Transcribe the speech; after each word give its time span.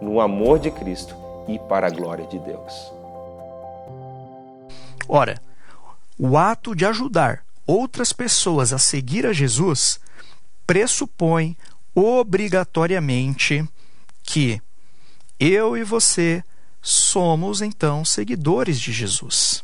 no 0.00 0.20
amor 0.20 0.58
de 0.58 0.70
Cristo 0.70 1.14
e 1.48 1.58
para 1.58 1.86
a 1.86 1.90
glória 1.90 2.26
de 2.26 2.38
Deus. 2.38 2.92
Ora, 5.08 5.40
o 6.18 6.36
ato 6.36 6.74
de 6.74 6.86
ajudar 6.86 7.44
outras 7.66 8.12
pessoas 8.12 8.72
a 8.72 8.78
seguir 8.78 9.26
a 9.26 9.32
Jesus 9.32 10.00
pressupõe 10.66 11.56
obrigatoriamente 11.94 13.66
que 14.22 14.60
eu 15.38 15.76
e 15.76 15.84
você 15.84 16.42
somos 16.80 17.60
então 17.60 18.04
seguidores 18.04 18.80
de 18.80 18.92
Jesus. 18.92 19.62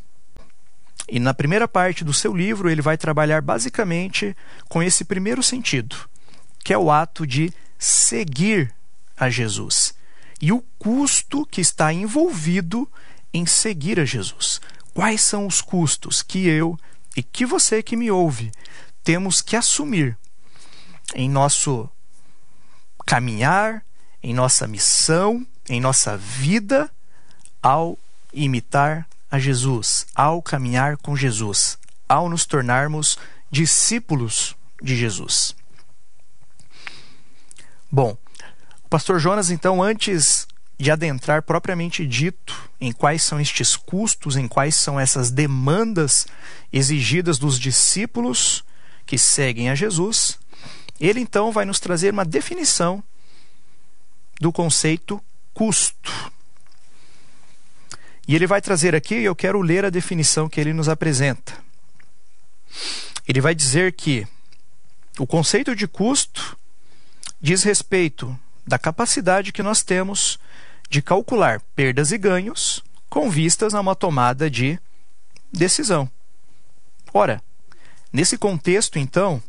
E 1.08 1.18
na 1.18 1.34
primeira 1.34 1.66
parte 1.66 2.04
do 2.04 2.12
seu 2.12 2.34
livro, 2.34 2.70
ele 2.70 2.82
vai 2.82 2.96
trabalhar 2.96 3.42
basicamente 3.42 4.36
com 4.68 4.82
esse 4.82 5.04
primeiro 5.04 5.42
sentido, 5.42 5.96
que 6.62 6.72
é 6.72 6.78
o 6.78 6.90
ato 6.90 7.26
de 7.26 7.52
seguir 7.78 8.72
a 9.16 9.28
Jesus 9.28 9.94
e 10.40 10.52
o 10.52 10.62
custo 10.78 11.44
que 11.46 11.60
está 11.60 11.92
envolvido 11.92 12.90
em 13.32 13.46
seguir 13.46 14.00
a 14.00 14.04
Jesus. 14.04 14.60
Quais 14.94 15.20
são 15.20 15.46
os 15.46 15.60
custos 15.60 16.22
que 16.22 16.46
eu 16.46 16.78
e 17.16 17.22
que 17.22 17.44
você 17.44 17.82
que 17.82 17.96
me 17.96 18.10
ouve 18.10 18.50
temos 19.04 19.40
que 19.40 19.56
assumir 19.56 20.16
em 21.14 21.28
nosso 21.28 21.88
caminhar, 23.06 23.84
em 24.22 24.32
nossa 24.32 24.66
missão, 24.66 25.46
em 25.68 25.80
nossa 25.80 26.16
vida 26.16 26.90
ao 27.62 27.98
imitar 28.32 29.06
a 29.30 29.38
Jesus, 29.38 30.06
ao 30.14 30.42
caminhar 30.42 30.96
com 30.96 31.16
Jesus, 31.16 31.78
ao 32.08 32.28
nos 32.28 32.44
tornarmos 32.44 33.18
discípulos 33.50 34.56
de 34.82 34.96
Jesus. 34.96 35.54
Bom, 37.90 38.16
Pastor 38.90 39.20
Jonas, 39.20 39.52
então, 39.52 39.80
antes 39.80 40.48
de 40.76 40.90
adentrar 40.90 41.44
propriamente 41.44 42.04
dito 42.04 42.68
em 42.80 42.90
quais 42.90 43.22
são 43.22 43.40
estes 43.40 43.76
custos, 43.76 44.34
em 44.34 44.48
quais 44.48 44.74
são 44.74 44.98
essas 44.98 45.30
demandas 45.30 46.26
exigidas 46.72 47.38
dos 47.38 47.56
discípulos 47.56 48.64
que 49.06 49.16
seguem 49.16 49.70
a 49.70 49.76
Jesus, 49.76 50.40
ele 50.98 51.20
então 51.20 51.52
vai 51.52 51.64
nos 51.64 51.78
trazer 51.78 52.12
uma 52.12 52.24
definição 52.24 53.00
do 54.40 54.50
conceito 54.50 55.22
custo. 55.54 56.32
E 58.26 58.34
ele 58.34 58.46
vai 58.46 58.60
trazer 58.60 58.94
aqui, 58.94 59.14
eu 59.14 59.36
quero 59.36 59.60
ler 59.62 59.84
a 59.84 59.90
definição 59.90 60.48
que 60.48 60.60
ele 60.60 60.72
nos 60.72 60.88
apresenta. 60.88 61.56
Ele 63.28 63.40
vai 63.40 63.54
dizer 63.54 63.92
que 63.92 64.26
o 65.16 65.26
conceito 65.28 65.76
de 65.76 65.86
custo 65.86 66.58
diz 67.40 67.62
respeito 67.62 68.36
da 68.66 68.78
capacidade 68.78 69.52
que 69.52 69.62
nós 69.62 69.82
temos 69.82 70.38
de 70.88 71.00
calcular 71.00 71.60
perdas 71.74 72.12
e 72.12 72.18
ganhos 72.18 72.82
com 73.08 73.30
vistas 73.30 73.74
a 73.74 73.80
uma 73.80 73.94
tomada 73.94 74.50
de 74.50 74.78
decisão. 75.52 76.10
Ora, 77.12 77.42
nesse 78.12 78.38
contexto, 78.38 78.98
então, 78.98 79.42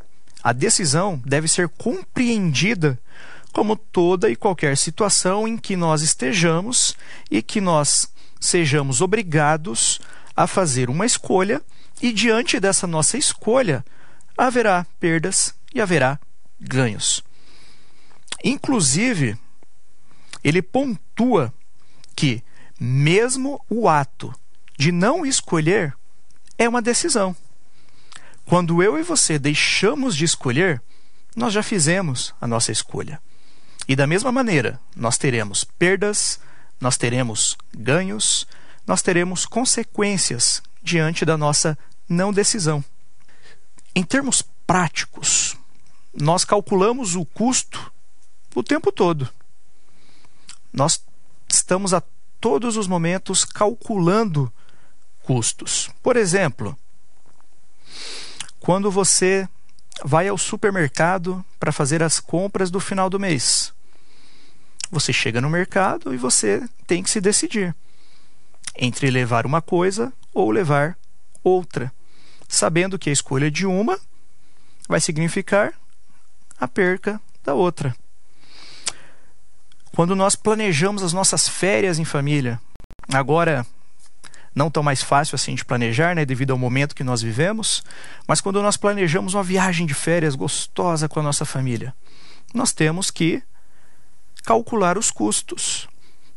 a 0.43 0.51
decisão 0.51 1.21
deve 1.25 1.47
ser 1.47 1.69
compreendida 1.69 2.99
como 3.51 3.75
toda 3.75 4.29
e 4.29 4.35
qualquer 4.35 4.77
situação 4.77 5.47
em 5.47 5.57
que 5.57 5.75
nós 5.75 6.01
estejamos 6.01 6.95
e 7.29 7.41
que 7.41 7.61
nós 7.61 8.11
sejamos 8.39 9.01
obrigados 9.01 9.99
a 10.35 10.47
fazer 10.47 10.89
uma 10.89 11.05
escolha 11.05 11.61
e 12.01 12.11
diante 12.11 12.59
dessa 12.59 12.87
nossa 12.87 13.17
escolha 13.17 13.85
haverá 14.37 14.85
perdas 14.99 15.53
e 15.73 15.81
haverá 15.81 16.19
ganhos. 16.59 17.23
Inclusive, 18.43 19.37
ele 20.43 20.61
pontua 20.61 21.53
que, 22.15 22.43
mesmo 22.79 23.63
o 23.69 23.87
ato 23.87 24.33
de 24.77 24.91
não 24.91 25.25
escolher 25.25 25.95
é 26.57 26.67
uma 26.67 26.81
decisão. 26.81 27.35
Quando 28.45 28.81
eu 28.81 28.97
e 28.97 29.03
você 29.03 29.37
deixamos 29.37 30.15
de 30.15 30.25
escolher, 30.25 30.81
nós 31.35 31.53
já 31.53 31.63
fizemos 31.63 32.33
a 32.41 32.47
nossa 32.47 32.71
escolha. 32.71 33.21
E 33.87 33.95
da 33.95 34.07
mesma 34.07 34.31
maneira, 34.31 34.79
nós 34.95 35.17
teremos 35.17 35.63
perdas, 35.63 36.39
nós 36.79 36.97
teremos 36.97 37.57
ganhos, 37.75 38.47
nós 38.85 39.01
teremos 39.01 39.45
consequências 39.45 40.61
diante 40.81 41.23
da 41.23 41.37
nossa 41.37 41.77
não 42.09 42.33
decisão. 42.33 42.83
Em 43.95 44.03
termos 44.03 44.41
práticos, 44.65 45.55
nós 46.13 46.43
calculamos 46.43 47.15
o 47.15 47.25
custo 47.25 47.91
o 48.55 48.63
tempo 48.63 48.91
todo. 48.91 49.29
Nós 50.71 51.03
estamos 51.49 51.93
a 51.93 52.01
todos 52.39 52.77
os 52.77 52.87
momentos 52.87 53.45
calculando 53.45 54.51
custos. 55.23 55.89
Por 56.01 56.17
exemplo, 56.17 56.77
quando 58.59 58.89
você 58.89 59.47
vai 60.03 60.27
ao 60.27 60.37
supermercado 60.37 61.43
para 61.59 61.71
fazer 61.71 62.01
as 62.01 62.19
compras 62.19 62.71
do 62.71 62.79
final 62.79 63.09
do 63.09 63.19
mês. 63.19 63.73
Você 64.89 65.13
chega 65.13 65.39
no 65.39 65.49
mercado 65.49 66.13
e 66.13 66.17
você 66.17 66.67
tem 66.87 67.03
que 67.03 67.09
se 67.09 67.21
decidir 67.21 67.75
entre 68.75 69.11
levar 69.11 69.45
uma 69.45 69.61
coisa 69.61 70.11
ou 70.33 70.49
levar 70.49 70.97
outra, 71.43 71.91
sabendo 72.47 72.97
que 72.97 73.09
a 73.09 73.13
escolha 73.13 73.49
de 73.51 73.65
uma 73.65 73.99
vai 74.87 74.99
significar 74.99 75.73
a 76.59 76.67
perca 76.67 77.19
da 77.43 77.53
outra. 77.53 77.95
Quando 79.95 80.15
nós 80.15 80.35
planejamos 80.35 81.03
as 81.03 81.13
nossas 81.13 81.47
férias 81.47 81.99
em 81.99 82.05
família, 82.05 82.59
agora 83.11 83.65
não 84.53 84.69
tão 84.69 84.83
mais 84.83 85.01
fácil 85.01 85.35
assim 85.35 85.55
de 85.55 85.65
planejar, 85.65 86.15
né, 86.15 86.25
devido 86.25 86.51
ao 86.51 86.57
momento 86.57 86.95
que 86.95 87.03
nós 87.03 87.21
vivemos, 87.21 87.83
mas 88.27 88.41
quando 88.41 88.61
nós 88.61 88.77
planejamos 88.77 89.33
uma 89.33 89.43
viagem 89.43 89.85
de 89.85 89.93
férias 89.93 90.35
gostosa 90.35 91.07
com 91.07 91.19
a 91.19 91.23
nossa 91.23 91.45
família, 91.45 91.93
nós 92.53 92.71
temos 92.71 93.09
que 93.09 93.41
calcular 94.43 94.97
os 94.97 95.11
custos. 95.11 95.87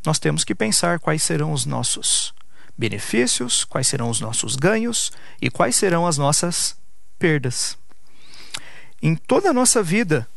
Nós 0.04 0.18
temos 0.18 0.44
que 0.44 0.54
pensar 0.54 0.98
quais 0.98 1.22
serão 1.22 1.52
os 1.52 1.64
nossos 1.64 2.34
benefícios, 2.76 3.64
quais 3.64 3.86
serão 3.86 4.10
os 4.10 4.20
nossos 4.20 4.56
ganhos 4.56 5.10
e 5.40 5.50
quais 5.50 5.76
serão 5.76 6.06
as 6.06 6.18
nossas 6.18 6.76
perdas. 7.18 7.78
Em 9.00 9.14
toda 9.14 9.50
a 9.50 9.52
nossa 9.52 9.82
vida, 9.82 10.28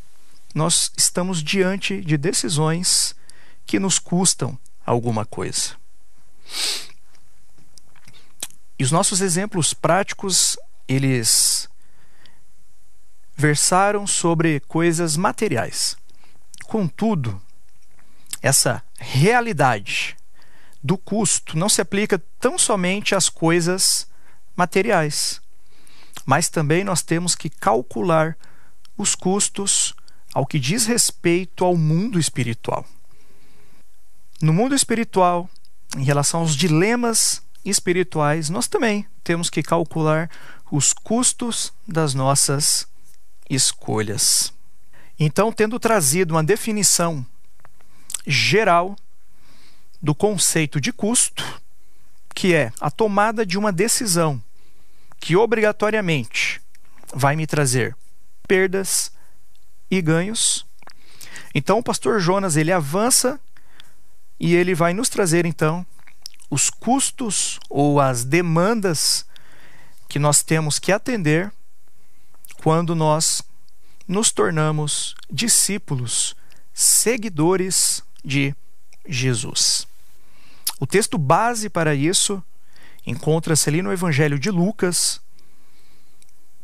nós 0.58 0.92
estamos 0.98 1.44
diante 1.44 2.02
de 2.02 2.18
decisões 2.18 3.16
que 3.64 3.80
nos 3.80 4.00
custam 4.00 4.58
alguma 4.84 5.24
coisa. 5.24 5.76
E 8.80 8.84
os 8.84 8.92
nossos 8.92 9.22
exemplos 9.22 9.74
práticos, 9.74 10.58
eles 10.88 11.70
versaram 13.36 14.08
sobre 14.08 14.60
coisas 14.62 15.16
materiais. 15.16 15.96
Contudo, 16.66 17.40
essa 18.42 18.84
realidade 18.98 20.18
do 20.82 20.98
custo 20.98 21.56
não 21.56 21.70
se 21.70 21.82
aplica 21.82 22.20
tão 22.40 22.58
somente 22.58 23.14
às 23.14 23.30
coisas 23.30 24.08
materiais, 24.56 25.40
mas 26.26 26.50
também 26.50 26.84
nós 26.84 27.04
temos 27.04 27.36
que 27.36 27.48
calcular 27.48 28.36
os 28.98 29.14
custos 29.14 29.94
ao 30.34 30.46
que 30.46 30.60
diz 30.60 30.86
respeito 30.86 31.66
ao 31.66 31.76
mundo 31.76 32.20
espiritual. 32.20 32.86
No 34.42 34.54
mundo 34.54 34.76
espiritual, 34.76 35.50
em 35.96 36.04
relação 36.04 36.42
aos 36.42 36.56
dilemas 36.56 37.42
espirituais, 37.66 38.50
nós 38.50 38.68
também 38.68 39.06
temos 39.24 39.50
que 39.50 39.64
calcular 39.64 40.30
os 40.72 40.94
custos 40.94 41.74
das 41.88 42.14
nossas 42.14 42.88
escolhas. 43.50 44.54
Então, 45.20 45.52
tendo 45.52 45.80
trazido 45.80 46.36
uma 46.36 46.44
definição 46.44 47.26
geral 48.26 48.96
do 50.02 50.14
conceito 50.14 50.80
de 50.80 50.92
custo, 50.92 51.44
que 52.36 52.54
é 52.54 52.72
a 52.80 52.92
tomada 52.92 53.46
de 53.46 53.58
uma 53.58 53.72
decisão 53.72 54.42
que 55.20 55.36
obrigatoriamente 55.36 56.62
vai 57.14 57.36
me 57.36 57.48
trazer 57.48 57.96
perdas 58.48 59.12
e 59.90 60.02
ganhos. 60.02 60.66
Então 61.54 61.80
o 61.80 61.84
pastor 61.84 62.20
Jonas 62.20 62.56
ele 62.56 62.72
avança 62.72 63.40
e 64.40 64.56
ele 64.56 64.76
vai 64.76 64.94
nos 64.94 65.10
trazer 65.10 65.46
então 65.46 65.86
os 66.50 66.70
custos 66.70 67.60
ou 67.70 68.00
as 68.00 68.24
demandas 68.24 69.26
que 70.08 70.20
nós 70.20 70.42
temos 70.42 70.80
que 70.80 70.92
atender 70.92 71.52
quando 72.64 72.96
nós 72.96 73.42
nos 74.08 74.32
tornamos 74.32 75.16
discípulos, 75.30 76.36
seguidores 76.74 78.02
de 78.24 78.56
Jesus. 79.08 79.86
O 80.80 80.88
texto 80.88 81.18
base 81.18 81.70
para 81.70 81.94
isso 81.94 82.42
encontra-se 83.06 83.70
ali 83.70 83.82
no 83.82 83.92
Evangelho 83.92 84.40
de 84.40 84.50
Lucas, 84.50 85.20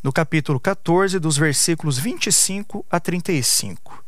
no 0.04 0.12
capítulo 0.12 0.60
14, 0.60 1.18
dos 1.18 1.38
versículos 1.38 1.98
25 1.98 2.86
a 2.92 3.00
35. 3.00 4.04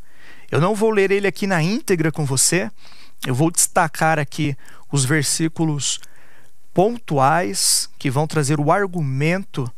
Eu 0.52 0.60
não 0.60 0.76
vou 0.76 0.92
ler 0.92 1.10
ele 1.10 1.26
aqui 1.26 1.48
na 1.48 1.64
íntegra 1.64 2.12
com 2.12 2.26
você, 2.26 2.70
eu 3.26 3.34
vou 3.34 3.50
destacar 3.50 4.20
aqui 4.20 4.56
os 4.92 5.06
versículos 5.06 6.00
pontuais 6.74 7.90
que 7.98 8.12
vão 8.12 8.28
trazer 8.28 8.60
o 8.60 8.72
argumento 8.72 9.72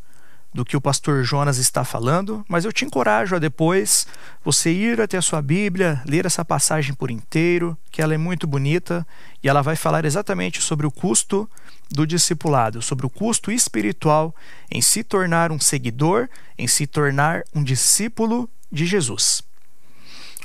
do 0.53 0.65
que 0.65 0.75
o 0.75 0.81
pastor 0.81 1.23
Jonas 1.23 1.59
está 1.59 1.83
falando, 1.85 2.43
mas 2.49 2.65
eu 2.65 2.73
te 2.73 2.83
encorajo 2.83 3.35
a 3.35 3.39
depois 3.39 4.07
você 4.43 4.71
ir 4.71 4.99
até 4.99 5.15
a 5.15 5.21
sua 5.21 5.39
Bíblia, 5.39 6.01
ler 6.03 6.25
essa 6.25 6.43
passagem 6.43 6.95
por 6.95 7.11
inteiro, 7.11 7.77
que 7.91 8.01
ela 8.01 8.15
é 8.15 8.17
muito 8.17 8.47
bonita 8.47 9.05
e 9.43 9.47
ela 9.47 9.61
vai 9.61 9.75
falar 9.75 10.03
exatamente 10.03 10.59
sobre 10.59 10.87
o 10.87 10.91
custo 10.91 11.47
do 11.89 12.05
discipulado, 12.05 12.81
sobre 12.81 13.05
o 13.05 13.09
custo 13.09 13.51
espiritual 13.51 14.35
em 14.69 14.81
se 14.81 15.03
tornar 15.03 15.51
um 15.51 15.59
seguidor, 15.59 16.29
em 16.57 16.67
se 16.67 16.85
tornar 16.85 17.43
um 17.53 17.63
discípulo 17.63 18.49
de 18.71 18.85
Jesus. 18.85 19.41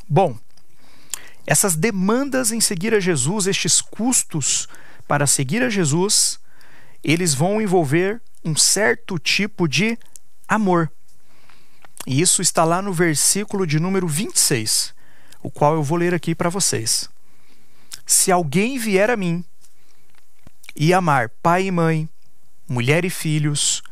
Bom, 0.08 0.38
essas 1.46 1.74
demandas 1.74 2.52
em 2.52 2.60
seguir 2.60 2.94
a 2.94 3.00
Jesus, 3.00 3.46
estes 3.46 3.80
custos 3.80 4.68
para 5.08 5.26
seguir 5.26 5.62
a 5.62 5.68
Jesus, 5.68 6.38
eles 7.02 7.34
vão 7.34 7.60
envolver 7.60 8.20
um 8.44 8.54
certo 8.54 9.18
tipo 9.18 9.66
de 9.66 9.98
amor. 10.46 10.90
E 12.06 12.20
isso 12.20 12.42
está 12.42 12.64
lá 12.64 12.82
no 12.82 12.92
versículo 12.92 13.66
de 13.66 13.78
número 13.78 14.06
26, 14.08 14.94
o 15.42 15.50
qual 15.50 15.74
eu 15.74 15.82
vou 15.82 15.98
ler 15.98 16.14
aqui 16.14 16.34
para 16.34 16.48
vocês. 16.48 17.08
Se 18.06 18.30
alguém 18.32 18.78
vier 18.78 19.10
a 19.10 19.16
mim 19.16 19.44
e 20.74 20.92
amar 20.92 21.28
pai 21.42 21.66
e 21.66 21.70
mãe, 21.70 22.08
mulher 22.68 23.04
e 23.04 23.10
filhos, 23.10 23.82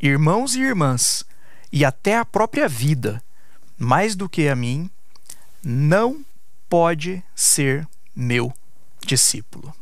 irmãos 0.00 0.54
e 0.54 0.60
irmãs, 0.60 1.24
e 1.72 1.84
até 1.84 2.16
a 2.16 2.24
própria 2.24 2.68
vida, 2.68 3.22
mais 3.76 4.14
do 4.14 4.28
que 4.28 4.48
a 4.48 4.56
mim, 4.56 4.90
não 5.62 6.24
pode 6.68 7.22
ser 7.34 7.86
meu 8.14 8.52
discípulo. 9.04 9.74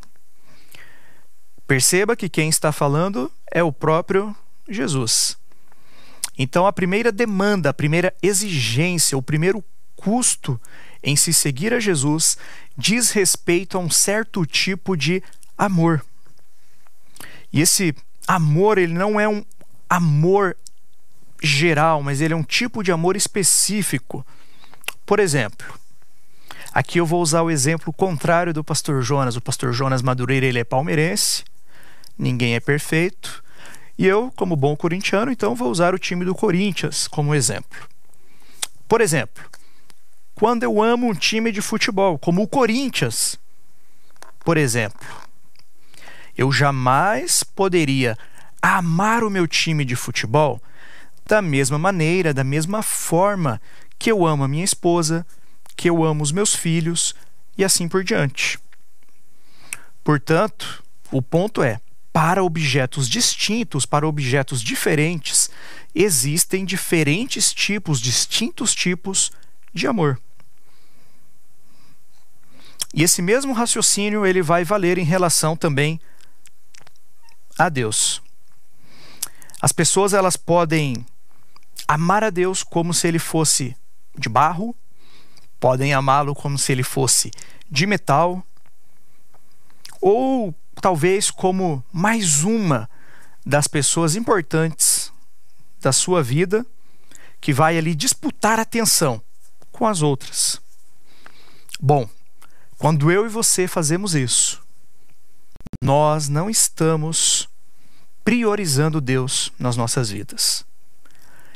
Perceba 1.66 2.16
que 2.16 2.28
quem 2.28 2.48
está 2.48 2.70
falando 2.70 3.30
é 3.50 3.62
o 3.62 3.72
próprio 3.72 4.34
Jesus. 4.68 5.36
Então, 6.38 6.66
a 6.66 6.72
primeira 6.72 7.10
demanda, 7.10 7.70
a 7.70 7.74
primeira 7.74 8.14
exigência, 8.22 9.16
o 9.16 9.22
primeiro 9.22 9.64
custo 9.96 10.60
em 11.02 11.16
se 11.16 11.32
seguir 11.32 11.72
a 11.72 11.80
Jesus 11.80 12.36
diz 12.76 13.10
respeito 13.10 13.76
a 13.76 13.80
um 13.80 13.90
certo 13.90 14.44
tipo 14.44 14.96
de 14.96 15.22
amor. 15.56 16.04
E 17.52 17.60
esse 17.60 17.94
amor, 18.26 18.78
ele 18.78 18.92
não 18.92 19.18
é 19.18 19.28
um 19.28 19.44
amor 19.88 20.56
geral, 21.42 22.02
mas 22.02 22.20
ele 22.20 22.34
é 22.34 22.36
um 22.36 22.42
tipo 22.42 22.82
de 22.82 22.90
amor 22.90 23.16
específico. 23.16 24.26
Por 25.04 25.20
exemplo, 25.20 25.66
aqui 26.72 26.98
eu 26.98 27.06
vou 27.06 27.22
usar 27.22 27.42
o 27.42 27.50
exemplo 27.50 27.92
contrário 27.92 28.52
do 28.52 28.64
pastor 28.64 29.02
Jonas. 29.02 29.36
O 29.36 29.40
pastor 29.40 29.72
Jonas 29.72 30.02
Madureira, 30.02 30.46
ele 30.46 30.58
é 30.58 30.64
palmeirense 30.64 31.44
ninguém 32.18 32.54
é 32.54 32.60
perfeito. 32.60 33.42
E 33.98 34.06
eu, 34.06 34.32
como 34.36 34.56
bom 34.56 34.76
corintiano, 34.76 35.30
então 35.30 35.54
vou 35.54 35.70
usar 35.70 35.94
o 35.94 35.98
time 35.98 36.24
do 36.24 36.34
Corinthians 36.34 37.08
como 37.08 37.34
exemplo. 37.34 37.88
Por 38.88 39.00
exemplo, 39.00 39.44
quando 40.34 40.62
eu 40.62 40.82
amo 40.82 41.08
um 41.08 41.14
time 41.14 41.50
de 41.50 41.62
futebol, 41.62 42.18
como 42.18 42.42
o 42.42 42.48
Corinthians, 42.48 43.38
por 44.44 44.56
exemplo, 44.56 45.06
eu 46.36 46.52
jamais 46.52 47.42
poderia 47.42 48.16
amar 48.60 49.24
o 49.24 49.30
meu 49.30 49.46
time 49.46 49.84
de 49.84 49.96
futebol 49.96 50.60
da 51.26 51.42
mesma 51.42 51.78
maneira, 51.78 52.32
da 52.32 52.44
mesma 52.44 52.82
forma 52.82 53.60
que 53.98 54.10
eu 54.10 54.26
amo 54.26 54.44
a 54.44 54.48
minha 54.48 54.64
esposa, 54.64 55.26
que 55.76 55.90
eu 55.90 56.04
amo 56.04 56.22
os 56.22 56.32
meus 56.32 56.54
filhos 56.54 57.14
e 57.58 57.64
assim 57.64 57.88
por 57.88 58.04
diante. 58.04 58.58
Portanto, 60.04 60.84
o 61.10 61.20
ponto 61.20 61.62
é: 61.62 61.80
para 62.12 62.42
objetos 62.42 63.08
distintos, 63.08 63.84
para 63.84 64.06
objetos 64.06 64.62
diferentes, 64.62 65.50
existem 65.94 66.64
diferentes 66.64 67.52
tipos, 67.52 68.00
distintos 68.00 68.74
tipos 68.74 69.32
de 69.74 69.86
amor. 69.86 70.20
E 72.94 73.02
esse 73.02 73.20
mesmo 73.20 73.52
raciocínio 73.52 74.24
ele 74.24 74.40
vai 74.40 74.64
valer 74.64 74.96
em 74.96 75.04
relação 75.04 75.56
também 75.56 76.00
a 76.00 76.15
Deus. 77.68 78.22
As 79.60 79.72
pessoas 79.72 80.12
elas 80.12 80.36
podem 80.36 81.04
amar 81.88 82.22
a 82.22 82.30
Deus 82.30 82.62
como 82.62 82.92
se 82.92 83.08
ele 83.08 83.18
fosse 83.18 83.76
de 84.16 84.28
barro, 84.28 84.74
podem 85.58 85.94
amá-lo 85.94 86.34
como 86.34 86.58
se 86.58 86.72
ele 86.72 86.82
fosse 86.82 87.30
de 87.70 87.86
metal, 87.86 88.44
ou 90.00 90.54
talvez 90.80 91.30
como 91.30 91.82
mais 91.92 92.42
uma 92.42 92.88
das 93.44 93.66
pessoas 93.66 94.14
importantes 94.14 95.12
da 95.80 95.92
sua 95.92 96.22
vida 96.22 96.66
que 97.40 97.52
vai 97.52 97.78
ali 97.78 97.94
disputar 97.94 98.58
atenção 98.58 99.22
com 99.70 99.86
as 99.86 100.02
outras. 100.02 100.60
Bom, 101.80 102.08
quando 102.78 103.10
eu 103.10 103.26
e 103.26 103.28
você 103.28 103.68
fazemos 103.68 104.14
isso, 104.14 104.65
nós 105.80 106.28
não 106.28 106.48
estamos 106.48 107.48
priorizando 108.24 109.00
Deus 109.00 109.52
nas 109.58 109.76
nossas 109.76 110.10
vidas. 110.10 110.64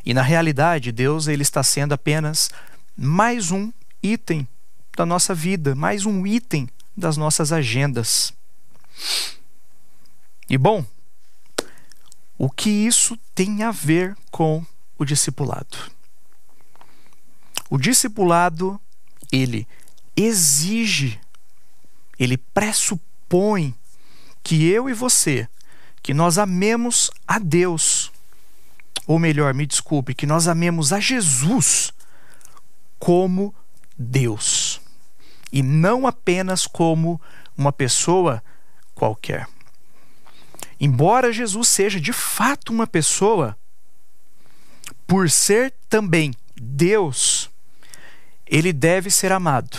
E 0.05 0.15
na 0.15 0.23
realidade, 0.23 0.93
Deus 0.93 1.27
ele 1.27 1.43
está 1.43 1.63
sendo 1.63 1.93
apenas 1.93 2.51
mais 2.97 3.51
um 3.51 3.73
item 4.03 4.47
da 4.97 5.05
nossa 5.05 5.35
vida, 5.35 5.75
mais 5.75 6.07
um 6.07 6.27
item 6.27 6.69
das 6.97 7.17
nossas 7.17 7.53
agendas. 7.53 8.33
E 10.49 10.57
bom, 10.57 10.85
o 12.37 12.51
que 12.51 12.71
isso 12.71 13.17
tem 13.35 13.63
a 13.63 13.71
ver 13.71 14.17
com 14.31 14.65
o 14.99 15.05
discipulado? 15.05 15.77
O 17.69 17.79
discipulado, 17.79 18.81
ele 19.31 19.67
exige, 20.17 21.21
ele 22.19 22.37
pressupõe 22.37 23.75
que 24.43 24.69
eu 24.69 24.89
e 24.89 24.93
você, 24.93 25.49
que 26.03 26.15
nós 26.15 26.39
amemos 26.39 27.11
a 27.27 27.39
Deus, 27.39 28.11
ou 29.07 29.19
melhor, 29.19 29.55
me 29.55 29.67
desculpe, 29.67 30.15
que 30.15 30.27
nós 30.27 30.49
amemos 30.49 30.93
a 30.93 31.01
Jesus 31.01 31.93
como 32.99 33.55
Deus, 33.97 34.81
e 35.53 35.63
não 35.63 36.07
apenas 36.07 36.67
como 36.67 37.21
uma 37.57 37.73
pessoa 37.73 38.43
qualquer. 38.95 39.49
Embora 40.79 41.33
Jesus 41.33 41.69
seja 41.69 42.01
de 42.01 42.13
fato 42.13 42.73
uma 42.73 42.87
pessoa, 42.87 43.57
por 45.07 45.29
ser 45.29 45.75
também 45.89 46.33
Deus, 46.57 47.51
ele 48.47 48.73
deve 48.73 49.11
ser 49.11 49.33
amado 49.33 49.77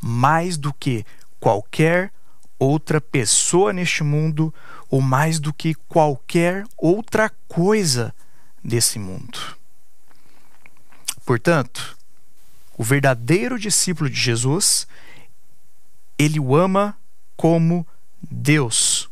mais 0.00 0.56
do 0.56 0.72
que 0.72 1.04
qualquer 1.40 2.12
outra 2.58 3.00
pessoa 3.00 3.72
neste 3.72 4.02
mundo 4.02 4.52
ou 4.90 5.00
mais 5.00 5.38
do 5.38 5.52
que 5.52 5.74
qualquer 5.74 6.64
outra 6.76 7.30
coisa 7.46 8.14
desse 8.62 8.98
mundo. 8.98 9.38
Portanto, 11.24 11.96
o 12.76 12.82
verdadeiro 12.82 13.58
discípulo 13.58 14.08
de 14.08 14.18
Jesus, 14.18 14.86
ele 16.18 16.40
o 16.40 16.56
ama 16.56 16.96
como 17.36 17.86
Deus. 18.22 19.08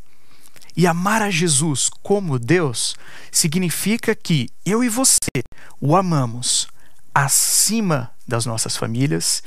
E 0.76 0.86
amar 0.86 1.22
a 1.22 1.30
Jesus 1.30 1.88
como 2.02 2.38
Deus 2.38 2.96
significa 3.30 4.14
que 4.14 4.48
eu 4.64 4.84
e 4.84 4.88
você 4.88 5.42
o 5.80 5.96
amamos 5.96 6.68
acima 7.14 8.12
das 8.28 8.44
nossas 8.44 8.76
famílias, 8.76 9.42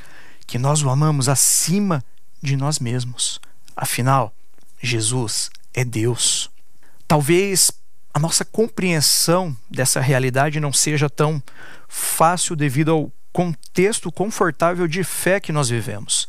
que 0.48 0.58
nós 0.58 0.82
o 0.82 0.89
amamos 0.89 1.29
acima 1.29 2.03
de 2.41 2.56
nós 2.56 2.79
mesmos. 2.79 3.39
Afinal, 3.82 4.36
Jesus 4.82 5.50
é 5.74 5.86
Deus. 5.86 6.52
Talvez 7.08 7.72
a 8.14 8.20
nossa 8.20 8.44
compreensão 8.44 9.56
dessa 9.72 10.02
realidade 10.02 10.60
não 10.60 10.74
seja 10.74 11.10
tão 11.10 11.42
fácil 11.88 12.58
devido 12.58 12.92
ao 12.92 13.12
contexto 13.32 14.12
confortável 14.12 14.86
de 14.86 15.02
fé 15.02 15.40
que 15.40 15.54
nós 15.54 15.70
vivemos. 15.70 16.28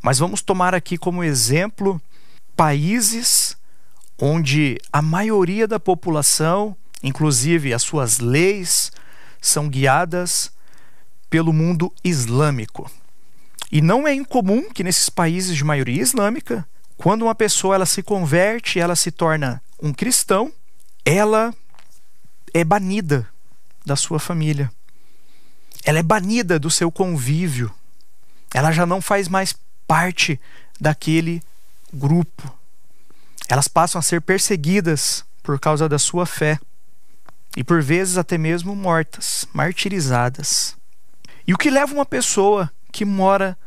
Mas 0.00 0.20
vamos 0.20 0.42
tomar 0.42 0.76
aqui 0.76 0.96
como 0.96 1.24
exemplo 1.24 2.00
países 2.56 3.56
onde 4.16 4.78
a 4.92 5.02
maioria 5.02 5.66
da 5.66 5.80
população, 5.80 6.76
inclusive 7.02 7.74
as 7.74 7.82
suas 7.82 8.20
leis, 8.20 8.92
são 9.40 9.68
guiadas 9.68 10.52
pelo 11.28 11.52
mundo 11.52 11.92
islâmico. 12.04 12.88
E 13.72 13.80
não 13.80 14.06
é 14.06 14.14
incomum 14.14 14.70
que 14.70 14.84
nesses 14.84 15.08
países 15.08 15.56
de 15.56 15.64
maioria 15.64 16.00
islâmica, 16.00 16.64
quando 17.02 17.22
uma 17.22 17.34
pessoa 17.34 17.74
ela 17.74 17.84
se 17.84 18.00
converte, 18.00 18.78
ela 18.78 18.94
se 18.94 19.10
torna 19.10 19.60
um 19.82 19.92
cristão, 19.92 20.52
ela 21.04 21.52
é 22.54 22.62
banida 22.62 23.28
da 23.84 23.96
sua 23.96 24.20
família. 24.20 24.70
Ela 25.84 25.98
é 25.98 26.02
banida 26.02 26.60
do 26.60 26.70
seu 26.70 26.92
convívio. 26.92 27.74
Ela 28.54 28.70
já 28.70 28.86
não 28.86 29.02
faz 29.02 29.26
mais 29.26 29.52
parte 29.84 30.40
daquele 30.80 31.42
grupo. 31.92 32.56
Elas 33.48 33.66
passam 33.66 33.98
a 33.98 34.02
ser 34.02 34.20
perseguidas 34.20 35.24
por 35.42 35.58
causa 35.58 35.88
da 35.88 35.98
sua 35.98 36.24
fé 36.24 36.60
e 37.56 37.64
por 37.64 37.82
vezes 37.82 38.16
até 38.16 38.38
mesmo 38.38 38.76
mortas, 38.76 39.44
martirizadas. 39.52 40.76
E 41.44 41.52
o 41.52 41.58
que 41.58 41.68
leva 41.68 41.92
uma 41.92 42.06
pessoa 42.06 42.70
que 42.92 43.04
mora 43.04 43.58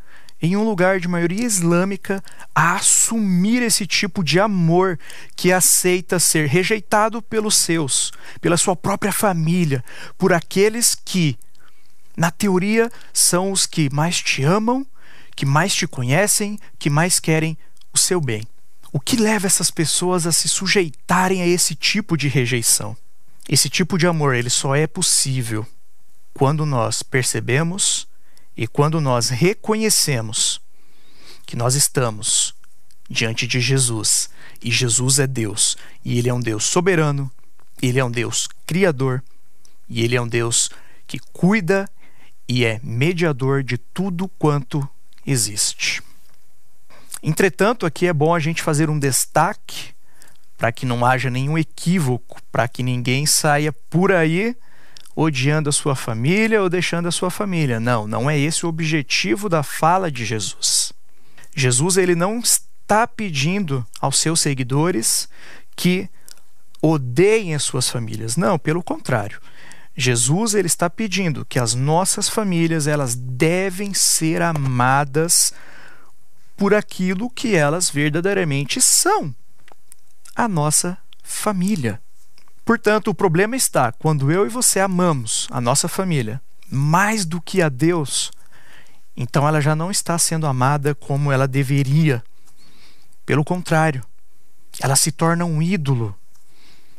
em 0.45 0.55
um 0.55 0.63
lugar 0.63 0.99
de 0.99 1.07
maioria 1.07 1.43
islâmica 1.43 2.23
a 2.53 2.75
assumir 2.75 3.63
esse 3.63 3.87
tipo 3.87 4.23
de 4.23 4.39
amor 4.39 4.99
que 5.35 5.51
aceita 5.51 6.19
ser 6.19 6.47
rejeitado 6.47 7.19
pelos 7.19 7.55
seus, 7.55 8.11
pela 8.39 8.55
sua 8.55 8.75
própria 8.75 9.11
família, 9.11 9.83
por 10.19 10.31
aqueles 10.31 10.93
que, 10.93 11.35
na 12.15 12.29
teoria, 12.29 12.91
são 13.11 13.51
os 13.51 13.65
que 13.65 13.91
mais 13.91 14.21
te 14.21 14.43
amam, 14.43 14.85
que 15.35 15.47
mais 15.47 15.73
te 15.73 15.87
conhecem, 15.87 16.59
que 16.77 16.91
mais 16.91 17.19
querem 17.19 17.57
o 17.91 17.97
seu 17.97 18.21
bem. 18.21 18.43
O 18.93 18.99
que 18.99 19.17
leva 19.17 19.47
essas 19.47 19.71
pessoas 19.71 20.27
a 20.27 20.31
se 20.31 20.47
sujeitarem 20.47 21.41
a 21.41 21.47
esse 21.47 21.73
tipo 21.73 22.15
de 22.15 22.27
rejeição? 22.27 22.95
Esse 23.49 23.67
tipo 23.67 23.97
de 23.97 24.05
amor, 24.05 24.35
ele 24.35 24.49
só 24.49 24.75
é 24.75 24.85
possível 24.85 25.65
quando 26.35 26.65
nós 26.67 27.01
percebemos 27.01 28.07
e 28.55 28.67
quando 28.67 29.01
nós 29.01 29.29
reconhecemos 29.29 30.61
que 31.45 31.55
nós 31.55 31.75
estamos 31.75 32.55
diante 33.09 33.45
de 33.45 33.59
Jesus 33.59 34.29
e 34.61 34.71
Jesus 34.71 35.19
é 35.19 35.27
Deus 35.27 35.77
e 36.03 36.17
Ele 36.17 36.29
é 36.29 36.33
um 36.33 36.39
Deus 36.39 36.63
soberano, 36.63 37.31
Ele 37.81 37.99
é 37.99 38.05
um 38.05 38.11
Deus 38.11 38.47
criador 38.65 39.23
e 39.89 40.01
Ele 40.01 40.15
é 40.15 40.21
um 40.21 40.27
Deus 40.27 40.69
que 41.05 41.19
cuida 41.33 41.89
e 42.47 42.63
é 42.63 42.79
mediador 42.83 43.63
de 43.63 43.77
tudo 43.77 44.27
quanto 44.39 44.87
existe. 45.25 46.01
Entretanto, 47.21 47.85
aqui 47.85 48.07
é 48.07 48.13
bom 48.13 48.33
a 48.33 48.39
gente 48.39 48.61
fazer 48.61 48.89
um 48.89 48.99
destaque 48.99 49.93
para 50.57 50.71
que 50.71 50.85
não 50.85 51.05
haja 51.05 51.29
nenhum 51.29 51.57
equívoco, 51.57 52.39
para 52.51 52.67
que 52.67 52.83
ninguém 52.83 53.25
saia 53.25 53.73
por 53.73 54.11
aí 54.11 54.55
odiando 55.15 55.69
a 55.69 55.73
sua 55.73 55.95
família 55.95 56.61
ou 56.61 56.69
deixando 56.69 57.07
a 57.07 57.11
sua 57.11 57.29
família. 57.29 57.79
Não, 57.79 58.07
não 58.07 58.29
é 58.29 58.37
esse 58.37 58.65
o 58.65 58.69
objetivo 58.69 59.47
da 59.47 59.63
fala 59.63 60.11
de 60.11 60.25
Jesus. 60.25 60.91
Jesus 61.55 61.95
ele 61.95 62.15
não 62.15 62.39
está 62.39 63.07
pedindo 63.07 63.85
aos 64.01 64.19
seus 64.19 64.41
seguidores 64.41 65.29
que 65.75 66.09
odeiem 66.81 67.55
as 67.55 67.63
suas 67.63 67.89
famílias. 67.89 68.35
Não, 68.35 68.59
pelo 68.59 68.83
contrário. 68.83 69.39
Jesus 69.97 70.53
ele 70.53 70.67
está 70.67 70.89
pedindo 70.89 71.45
que 71.45 71.57
as 71.57 71.73
nossas 71.73 72.27
famílias 72.27 72.85
elas 72.85 73.15
devem 73.15 73.93
ser 73.93 74.41
amadas 74.41 75.53
por 76.57 76.73
aquilo 76.73 77.29
que 77.29 77.55
elas 77.55 77.89
verdadeiramente 77.89 78.81
são, 78.81 79.33
a 80.35 80.47
nossa 80.47 80.97
família. 81.23 82.01
Portanto, 82.65 83.09
o 83.09 83.15
problema 83.15 83.55
está 83.55 83.91
quando 83.91 84.31
eu 84.31 84.43
e 84.43 84.49
você 84.49 84.79
amamos 84.79 85.47
a 85.51 85.61
nossa 85.61 85.87
família 85.87 86.41
mais 86.67 87.23
do 87.23 87.39
que 87.39 87.61
a 87.61 87.69
Deus, 87.69 88.31
então 89.15 89.47
ela 89.47 89.61
já 89.61 89.75
não 89.75 89.91
está 89.91 90.17
sendo 90.17 90.47
amada 90.47 90.95
como 90.95 91.31
ela 91.31 91.47
deveria. 91.47 92.23
Pelo 93.23 93.45
contrário, 93.45 94.03
ela 94.79 94.95
se 94.95 95.11
torna 95.11 95.45
um 95.45 95.61
ídolo 95.61 96.15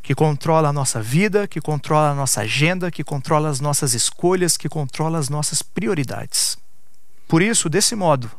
que 0.04 0.14
controla 0.14 0.68
a 0.68 0.72
nossa 0.72 1.02
vida, 1.02 1.48
que 1.48 1.60
controla 1.60 2.10
a 2.10 2.14
nossa 2.14 2.42
agenda, 2.42 2.88
que 2.88 3.02
controla 3.02 3.48
as 3.48 3.58
nossas 3.58 3.92
escolhas, 3.92 4.56
que 4.56 4.68
controla 4.68 5.18
as 5.18 5.28
nossas 5.28 5.62
prioridades. 5.62 6.56
Por 7.26 7.42
isso, 7.42 7.68
desse 7.68 7.96
modo, 7.96 8.30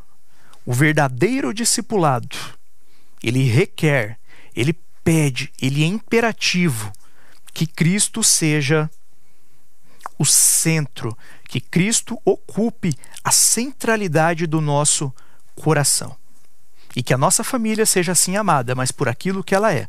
o 0.64 0.72
verdadeiro 0.72 1.52
discipulado, 1.52 2.34
ele 3.22 3.44
requer, 3.44 4.18
ele 4.56 4.72
pede, 5.04 5.52
ele 5.60 5.84
é 5.84 5.86
imperativo 5.86 6.90
que 7.58 7.66
Cristo 7.66 8.22
seja 8.22 8.88
o 10.16 10.24
centro, 10.24 11.18
que 11.48 11.60
Cristo 11.60 12.16
ocupe 12.24 12.96
a 13.24 13.32
centralidade 13.32 14.46
do 14.46 14.60
nosso 14.60 15.12
coração. 15.56 16.16
E 16.94 17.02
que 17.02 17.12
a 17.12 17.18
nossa 17.18 17.42
família 17.42 17.84
seja 17.84 18.12
assim 18.12 18.36
amada, 18.36 18.76
mas 18.76 18.92
por 18.92 19.08
aquilo 19.08 19.42
que 19.42 19.56
ela 19.56 19.74
é, 19.74 19.88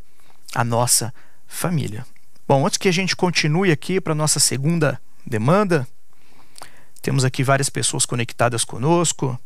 a 0.52 0.64
nossa 0.64 1.14
família. 1.46 2.04
Bom, 2.48 2.66
antes 2.66 2.76
que 2.76 2.88
a 2.88 2.92
gente 2.92 3.14
continue 3.14 3.70
aqui 3.70 4.00
para 4.00 4.14
a 4.14 4.16
nossa 4.16 4.40
segunda 4.40 5.00
demanda, 5.24 5.86
temos 7.00 7.24
aqui 7.24 7.44
várias 7.44 7.70
pessoas 7.70 8.04
conectadas 8.04 8.64
conosco. 8.64 9.38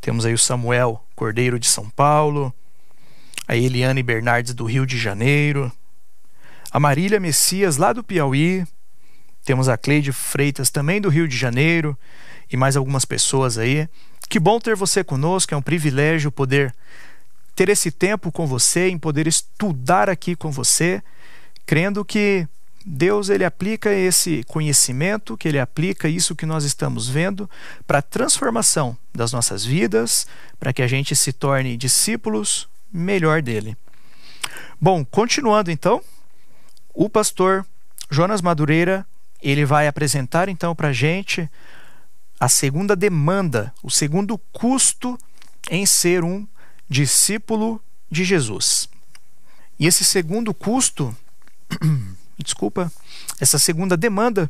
Temos 0.00 0.26
aí 0.26 0.34
o 0.34 0.38
Samuel 0.38 1.06
Cordeiro 1.14 1.60
de 1.60 1.68
São 1.68 1.88
Paulo, 1.88 2.52
a 3.46 3.54
Eliane 3.54 4.02
Bernardes 4.02 4.54
do 4.54 4.64
Rio 4.64 4.84
de 4.84 4.98
Janeiro, 4.98 5.70
a 6.74 6.80
Marília 6.80 7.20
Messias, 7.20 7.76
lá 7.76 7.92
do 7.92 8.02
Piauí. 8.02 8.66
Temos 9.44 9.68
a 9.68 9.78
Cleide 9.78 10.10
Freitas, 10.10 10.70
também 10.70 11.00
do 11.00 11.08
Rio 11.08 11.28
de 11.28 11.36
Janeiro, 11.36 11.96
e 12.50 12.56
mais 12.56 12.76
algumas 12.76 13.04
pessoas 13.04 13.56
aí. 13.56 13.88
Que 14.28 14.40
bom 14.40 14.58
ter 14.58 14.74
você 14.74 15.04
conosco, 15.04 15.54
é 15.54 15.56
um 15.56 15.62
privilégio 15.62 16.32
poder 16.32 16.74
ter 17.54 17.68
esse 17.68 17.92
tempo 17.92 18.32
com 18.32 18.44
você, 18.44 18.88
em 18.88 18.98
poder 18.98 19.28
estudar 19.28 20.10
aqui 20.10 20.34
com 20.34 20.50
você, 20.50 21.00
crendo 21.64 22.04
que 22.04 22.44
Deus 22.84 23.28
ele 23.28 23.44
aplica 23.44 23.92
esse 23.92 24.42
conhecimento, 24.48 25.36
que 25.36 25.46
ele 25.46 25.60
aplica 25.60 26.08
isso 26.08 26.34
que 26.34 26.44
nós 26.44 26.64
estamos 26.64 27.08
vendo 27.08 27.48
para 27.86 28.00
a 28.00 28.02
transformação 28.02 28.98
das 29.14 29.32
nossas 29.32 29.64
vidas, 29.64 30.26
para 30.58 30.72
que 30.72 30.82
a 30.82 30.88
gente 30.88 31.14
se 31.14 31.32
torne 31.32 31.76
discípulos 31.76 32.68
melhor 32.92 33.42
dele. 33.42 33.76
Bom, 34.80 35.04
continuando 35.04 35.70
então, 35.70 36.02
o 36.94 37.08
pastor 37.10 37.66
Jonas 38.08 38.40
Madureira, 38.40 39.06
ele 39.42 39.64
vai 39.64 39.88
apresentar 39.88 40.48
então 40.48 40.74
para 40.74 40.88
a 40.88 40.92
gente 40.92 41.50
a 42.38 42.48
segunda 42.48 42.94
demanda, 42.94 43.74
o 43.82 43.90
segundo 43.90 44.38
custo 44.52 45.18
em 45.70 45.84
ser 45.84 46.22
um 46.22 46.46
discípulo 46.88 47.80
de 48.10 48.24
Jesus. 48.24 48.88
E 49.78 49.86
esse 49.86 50.04
segundo 50.04 50.54
custo, 50.54 51.14
desculpa, 52.38 52.92
essa 53.40 53.58
segunda 53.58 53.96
demanda, 53.96 54.48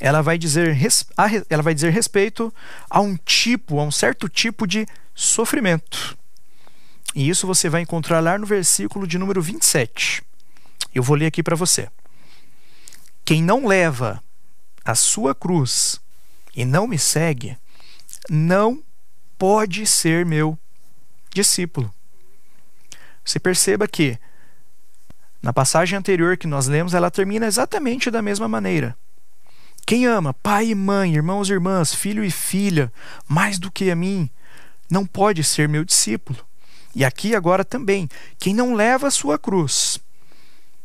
ela 0.00 0.22
vai 0.22 0.38
dizer 0.38 0.76
ela 1.50 1.62
vai 1.62 1.74
dizer 1.74 1.90
respeito 1.90 2.52
a 2.88 3.00
um 3.00 3.16
tipo, 3.16 3.78
a 3.78 3.84
um 3.84 3.90
certo 3.90 4.28
tipo 4.28 4.66
de 4.66 4.86
sofrimento. 5.14 6.16
E 7.14 7.28
isso 7.28 7.46
você 7.46 7.68
vai 7.68 7.82
encontrar 7.82 8.20
lá 8.20 8.38
no 8.38 8.46
versículo 8.46 9.06
de 9.06 9.18
número 9.18 9.42
27. 9.42 10.22
Eu 10.94 11.02
vou 11.02 11.16
ler 11.16 11.26
aqui 11.26 11.42
para 11.42 11.56
você. 11.56 11.88
Quem 13.24 13.42
não 13.42 13.66
leva 13.66 14.22
a 14.84 14.94
sua 14.94 15.34
cruz 15.34 16.00
e 16.54 16.64
não 16.64 16.86
me 16.86 16.98
segue, 16.98 17.56
não 18.28 18.82
pode 19.38 19.86
ser 19.86 20.26
meu 20.26 20.58
discípulo. 21.32 21.92
Você 23.24 23.38
perceba 23.38 23.86
que 23.86 24.18
na 25.42 25.52
passagem 25.52 25.98
anterior 25.98 26.36
que 26.36 26.46
nós 26.46 26.68
lemos, 26.68 26.94
ela 26.94 27.10
termina 27.10 27.46
exatamente 27.46 28.10
da 28.10 28.22
mesma 28.22 28.46
maneira. 28.46 28.96
Quem 29.84 30.06
ama 30.06 30.32
pai 30.32 30.68
e 30.68 30.74
mãe, 30.74 31.14
irmãos 31.14 31.48
e 31.48 31.52
irmãs, 31.52 31.92
filho 31.92 32.24
e 32.24 32.30
filha, 32.30 32.92
mais 33.26 33.58
do 33.58 33.70
que 33.70 33.90
a 33.90 33.96
mim, 33.96 34.30
não 34.88 35.04
pode 35.04 35.42
ser 35.42 35.68
meu 35.68 35.84
discípulo. 35.84 36.38
E 36.94 37.04
aqui 37.04 37.34
agora 37.34 37.64
também, 37.64 38.08
quem 38.38 38.54
não 38.54 38.74
leva 38.74 39.08
a 39.08 39.10
sua 39.10 39.36
cruz 39.36 39.98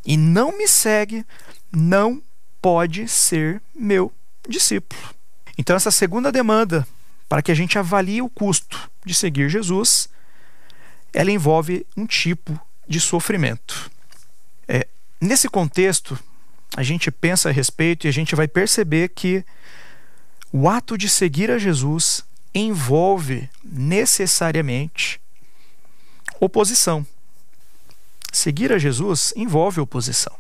e 0.08 0.16
não 0.16 0.58
me 0.58 0.70
segue, 0.70 1.26
não 1.70 2.24
pode 2.62 3.10
ser 3.10 3.62
meu 3.76 4.12
discípulo. 4.48 5.02
Então, 5.58 5.76
essa 5.76 5.92
segunda 5.92 6.32
demanda, 6.32 6.88
para 7.28 7.42
que 7.42 7.52
a 7.52 7.56
gente 7.56 7.78
avalie 7.78 8.22
o 8.22 8.30
custo 8.30 8.90
de 9.06 9.14
seguir 9.14 9.50
Jesus, 9.50 10.08
ela 11.14 11.30
envolve 11.30 11.86
um 11.96 12.06
tipo 12.06 12.58
de 12.88 13.02
sofrimento. 13.02 13.92
É, 14.66 14.88
nesse 15.20 15.50
contexto, 15.50 16.18
a 16.78 16.84
gente 16.84 17.12
pensa 17.12 17.50
a 17.50 17.52
respeito 17.52 18.08
e 18.08 18.08
a 18.08 18.14
gente 18.14 18.34
vai 18.34 18.48
perceber 18.48 19.10
que 19.10 19.44
o 20.54 20.70
ato 20.70 20.98
de 20.98 21.10
seguir 21.10 21.52
a 21.52 21.58
Jesus 21.58 22.24
envolve 22.56 23.50
necessariamente 23.62 25.20
oposição. 26.40 27.06
Seguir 28.38 28.72
a 28.72 28.78
Jesus 28.78 29.34
envolve 29.36 29.82
oposição. 29.82 30.32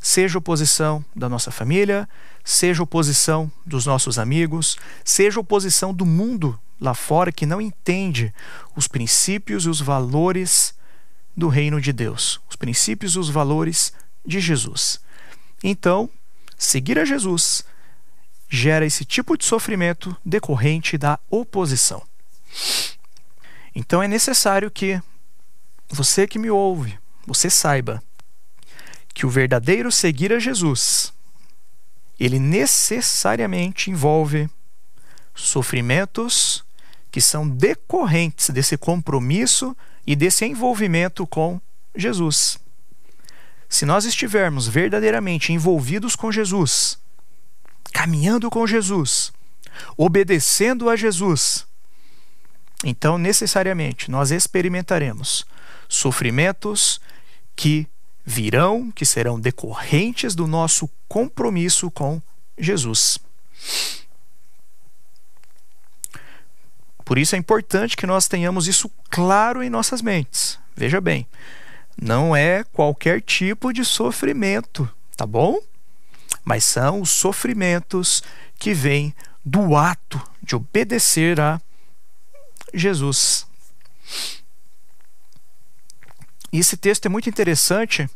Seja 0.00 0.38
oposição 0.38 1.04
da 1.14 1.28
nossa 1.28 1.52
família, 1.52 2.08
seja 2.42 2.82
oposição 2.82 3.48
dos 3.64 3.86
nossos 3.86 4.18
amigos, 4.18 4.76
seja 5.04 5.38
oposição 5.38 5.94
do 5.94 6.04
mundo 6.04 6.58
lá 6.80 6.94
fora 6.94 7.30
que 7.30 7.46
não 7.46 7.60
entende 7.60 8.34
os 8.74 8.88
princípios 8.88 9.66
e 9.66 9.68
os 9.68 9.80
valores 9.80 10.74
do 11.36 11.46
reino 11.46 11.80
de 11.80 11.92
Deus, 11.92 12.40
os 12.50 12.56
princípios 12.56 13.12
e 13.12 13.20
os 13.20 13.28
valores 13.28 13.92
de 14.26 14.40
Jesus. 14.40 15.00
Então, 15.62 16.10
seguir 16.56 16.98
a 16.98 17.04
Jesus 17.04 17.64
gera 18.48 18.84
esse 18.84 19.04
tipo 19.04 19.38
de 19.38 19.44
sofrimento 19.44 20.14
decorrente 20.24 20.98
da 20.98 21.20
oposição. 21.30 22.02
Então 23.72 24.02
é 24.02 24.08
necessário 24.08 24.72
que 24.72 25.00
você 25.88 26.26
que 26.26 26.36
me 26.36 26.50
ouve, 26.50 26.98
você 27.28 27.50
saiba 27.50 28.02
que 29.12 29.26
o 29.26 29.30
verdadeiro 29.30 29.92
seguir 29.92 30.32
a 30.32 30.38
Jesus, 30.38 31.12
ele 32.18 32.38
necessariamente 32.38 33.90
envolve 33.90 34.48
sofrimentos 35.34 36.64
que 37.10 37.20
são 37.20 37.46
decorrentes 37.46 38.48
desse 38.48 38.78
compromisso 38.78 39.76
e 40.06 40.16
desse 40.16 40.46
envolvimento 40.46 41.26
com 41.26 41.60
Jesus. 41.94 42.58
Se 43.68 43.84
nós 43.84 44.06
estivermos 44.06 44.66
verdadeiramente 44.66 45.52
envolvidos 45.52 46.16
com 46.16 46.32
Jesus, 46.32 46.98
caminhando 47.92 48.48
com 48.48 48.66
Jesus, 48.66 49.32
obedecendo 49.98 50.88
a 50.88 50.96
Jesus, 50.96 51.66
então 52.82 53.18
necessariamente 53.18 54.10
nós 54.10 54.30
experimentaremos 54.30 55.44
sofrimentos 55.88 57.00
que 57.58 57.88
virão, 58.24 58.88
que 58.92 59.04
serão 59.04 59.40
decorrentes 59.40 60.36
do 60.36 60.46
nosso 60.46 60.88
compromisso 61.08 61.90
com 61.90 62.22
Jesus. 62.56 63.18
Por 67.04 67.18
isso 67.18 67.34
é 67.34 67.38
importante 67.38 67.96
que 67.96 68.06
nós 68.06 68.28
tenhamos 68.28 68.68
isso 68.68 68.88
claro 69.10 69.60
em 69.60 69.68
nossas 69.68 70.00
mentes. 70.00 70.56
Veja 70.76 71.00
bem, 71.00 71.26
não 72.00 72.36
é 72.36 72.62
qualquer 72.62 73.20
tipo 73.20 73.72
de 73.72 73.84
sofrimento, 73.84 74.88
tá 75.16 75.26
bom? 75.26 75.58
Mas 76.44 76.62
são 76.62 77.00
os 77.00 77.10
sofrimentos 77.10 78.22
que 78.56 78.72
vêm 78.72 79.12
do 79.44 79.74
ato 79.74 80.22
de 80.40 80.54
obedecer 80.54 81.40
a 81.40 81.60
Jesus. 82.72 83.48
E 86.52 86.58
esse 86.58 86.76
texto 86.76 87.06
é 87.06 87.08
muito 87.08 87.28
interessante. 87.28 88.08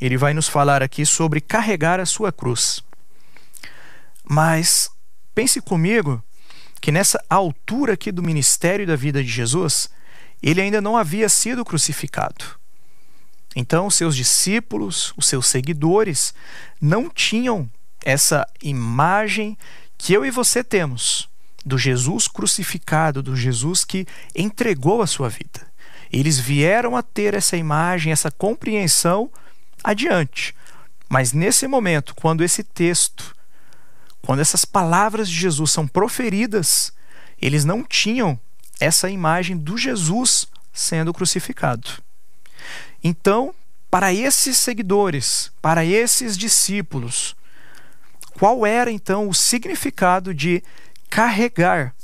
Ele 0.00 0.16
vai 0.16 0.34
nos 0.34 0.48
falar 0.48 0.82
aqui 0.82 1.04
sobre 1.04 1.40
carregar 1.40 2.00
a 2.00 2.06
sua 2.06 2.32
cruz. 2.32 2.82
Mas 4.24 4.90
pense 5.34 5.60
comigo 5.60 6.22
que 6.80 6.92
nessa 6.92 7.22
altura 7.28 7.94
aqui 7.94 8.12
do 8.12 8.22
ministério 8.22 8.86
da 8.86 8.96
vida 8.96 9.22
de 9.22 9.30
Jesus, 9.30 9.90
ele 10.42 10.60
ainda 10.60 10.80
não 10.80 10.96
havia 10.96 11.28
sido 11.28 11.64
crucificado. 11.64 12.44
Então, 13.56 13.90
seus 13.90 14.14
discípulos, 14.14 15.12
os 15.16 15.26
seus 15.26 15.46
seguidores, 15.46 16.34
não 16.80 17.08
tinham 17.08 17.68
essa 18.04 18.46
imagem 18.62 19.58
que 19.96 20.12
eu 20.12 20.24
e 20.24 20.30
você 20.30 20.62
temos 20.62 21.28
do 21.64 21.76
Jesus 21.76 22.28
crucificado, 22.28 23.22
do 23.22 23.34
Jesus 23.34 23.84
que 23.84 24.06
entregou 24.34 25.02
a 25.02 25.06
sua 25.06 25.28
vida. 25.28 25.67
Eles 26.12 26.38
vieram 26.38 26.96
a 26.96 27.02
ter 27.02 27.34
essa 27.34 27.56
imagem, 27.56 28.12
essa 28.12 28.30
compreensão 28.30 29.30
adiante. 29.82 30.54
Mas 31.08 31.32
nesse 31.32 31.66
momento, 31.66 32.14
quando 32.14 32.44
esse 32.44 32.62
texto 32.62 33.36
quando 34.28 34.40
essas 34.40 34.64
palavras 34.64 35.28
de 35.28 35.34
Jesus 35.34 35.70
são 35.70 35.86
proferidas, 35.86 36.92
eles 37.40 37.64
não 37.64 37.82
tinham 37.82 38.38
essa 38.78 39.08
imagem 39.08 39.56
do 39.56 39.76
Jesus 39.78 40.46
sendo 40.72 41.14
crucificado. 41.14 41.88
Então, 43.02 43.54
para 43.90 44.12
esses 44.12 44.58
seguidores, 44.58 45.50
para 45.62 45.84
esses 45.84 46.36
discípulos, 46.36 47.34
qual 48.38 48.66
era 48.66 48.90
então 48.90 49.28
o 49.28 49.34
significado 49.34 50.34
de 50.34 50.62
carregar 51.08 51.94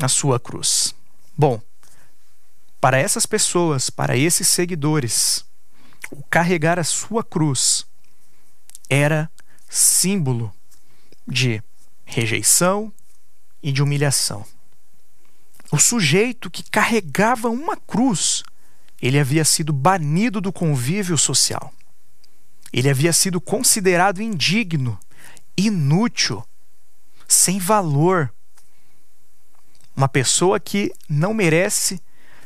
a 0.00 0.08
sua 0.08 0.40
cruz? 0.40 0.94
Bom, 1.36 1.62
para 2.82 2.98
essas 2.98 3.26
pessoas, 3.26 3.90
para 3.90 4.16
esses 4.16 4.48
seguidores, 4.48 5.44
o 6.10 6.20
carregar 6.24 6.80
a 6.80 6.84
sua 6.84 7.22
cruz 7.22 7.86
era 8.90 9.30
símbolo 9.70 10.52
de 11.24 11.62
rejeição 12.04 12.92
e 13.62 13.70
de 13.70 13.84
humilhação. 13.84 14.44
O 15.70 15.78
sujeito 15.78 16.50
que 16.50 16.68
carregava 16.68 17.48
uma 17.48 17.76
cruz, 17.76 18.42
ele 19.00 19.20
havia 19.20 19.44
sido 19.44 19.72
banido 19.72 20.40
do 20.40 20.52
convívio 20.52 21.16
social. 21.16 21.72
Ele 22.72 22.90
havia 22.90 23.12
sido 23.12 23.40
considerado 23.40 24.20
indigno, 24.20 24.98
inútil, 25.56 26.44
sem 27.28 27.60
valor. 27.60 28.34
Uma 29.96 30.08
pessoa 30.08 30.58
que 30.58 30.92
não 31.08 31.32
merece 31.32 32.02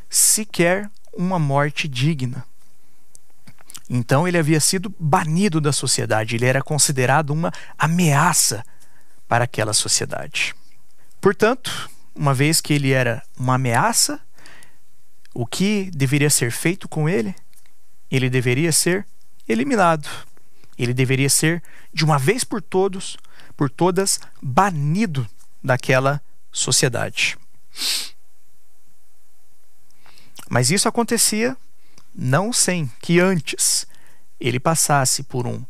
sequer 0.09 0.91
uma 1.13 1.39
morte 1.39 1.89
digna. 1.89 2.45
Então 3.89 4.27
ele 4.27 4.39
havia 4.39 4.61
sido 4.61 4.95
banido 4.99 5.61
da 5.61 5.73
sociedade, 5.73 6.35
ele 6.35 6.47
era 6.47 6.63
considerado 6.63 7.31
uma 7.31 7.53
ameaça 7.79 8.65
para 9.29 9.45
aquela 9.45 9.73
sociedade. 9.73 10.55
Portanto, 11.21 11.91
uma 12.15 12.35
vez 12.35 12.61
que 12.61 12.73
ele 12.73 12.93
era 12.93 13.23
uma 13.39 13.55
ameaça, 13.55 14.21
o 15.35 15.47
que 15.47 15.91
deveria 15.93 16.31
ser 16.31 16.51
feito 16.51 16.89
com 16.89 17.09
ele? 17.09 17.35
Ele 18.11 18.31
deveria 18.31 18.73
ser 18.73 19.07
eliminado. 19.49 20.09
Ele 20.79 20.93
deveria 20.93 21.31
ser 21.31 21.63
de 21.93 22.05
uma 22.05 22.19
vez 22.19 22.45
por 22.45 22.61
todos, 22.61 23.17
por 23.57 23.71
todas, 23.71 24.21
banido 24.43 25.27
daquela 25.63 26.21
sociedade. 26.53 27.37
Mas 30.49 30.71
isso 30.71 30.89
acontecia 30.89 31.57
não 32.15 32.53
sem 32.53 32.91
que 33.01 33.21
antes 33.21 33.87
ele 34.41 34.61
passasse 34.61 35.23
por 35.23 35.47
um 35.47 35.65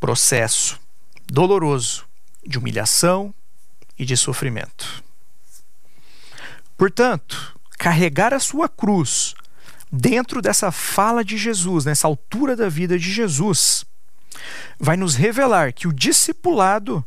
processo 0.00 0.80
doloroso 1.26 2.06
de 2.46 2.58
humilhação 2.58 3.34
e 3.98 4.04
de 4.04 4.16
sofrimento. 4.16 5.02
Portanto, 6.76 7.58
carregar 7.76 8.32
a 8.32 8.40
sua 8.40 8.68
cruz 8.68 9.34
dentro 9.90 10.40
dessa 10.40 10.70
fala 10.70 11.24
de 11.24 11.36
Jesus, 11.36 11.84
nessa 11.84 12.06
altura 12.06 12.54
da 12.54 12.68
vida 12.68 12.98
de 12.98 13.10
Jesus, 13.10 13.84
vai 14.78 14.96
nos 14.96 15.14
revelar 15.14 15.72
que 15.72 15.88
o 15.88 15.92
discipulado 15.92 17.04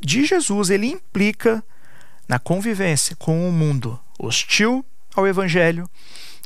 de 0.00 0.24
Jesus 0.24 0.70
ele 0.70 0.86
implica 0.86 1.62
na 2.28 2.38
convivência 2.38 3.16
com 3.16 3.48
um 3.48 3.50
mundo 3.50 3.98
hostil 4.18 4.84
ao 5.18 5.26
evangelho 5.26 5.88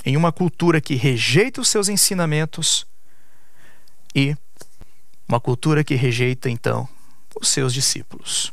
em 0.04 0.16
uma 0.16 0.32
cultura 0.32 0.80
que 0.80 0.94
rejeita 0.94 1.60
os 1.60 1.68
seus 1.68 1.88
ensinamentos 1.88 2.86
e 4.14 4.36
uma 5.28 5.40
cultura 5.40 5.84
que 5.84 5.94
rejeita, 5.94 6.50
então, 6.50 6.88
os 7.40 7.48
seus 7.48 7.72
discípulos. 7.72 8.52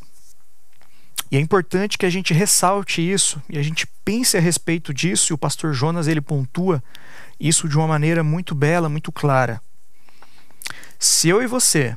E 1.31 1.37
é 1.37 1.39
importante 1.39 1.97
que 1.97 2.05
a 2.05 2.09
gente 2.09 2.33
ressalte 2.33 3.01
isso 3.01 3.41
e 3.49 3.57
a 3.57 3.61
gente 3.63 3.87
pense 4.03 4.37
a 4.37 4.39
respeito 4.39 4.93
disso, 4.93 5.31
e 5.31 5.33
o 5.33 5.37
pastor 5.37 5.73
Jonas 5.73 6.07
ele 6.07 6.21
pontua 6.21 6.83
isso 7.39 7.67
de 7.67 7.77
uma 7.77 7.87
maneira 7.87 8.23
muito 8.23 8.55
bela, 8.55 8.89
muito 8.89 9.11
clara. 9.11 9.61
Se 10.97 11.29
eu 11.29 11.41
e 11.41 11.47
você, 11.47 11.95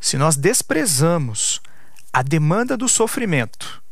se 0.00 0.16
nós 0.16 0.36
desprezamos 0.36 1.60
a 2.12 2.22
demanda 2.22 2.76
do 2.76 2.88
sofrimento, 2.88 3.82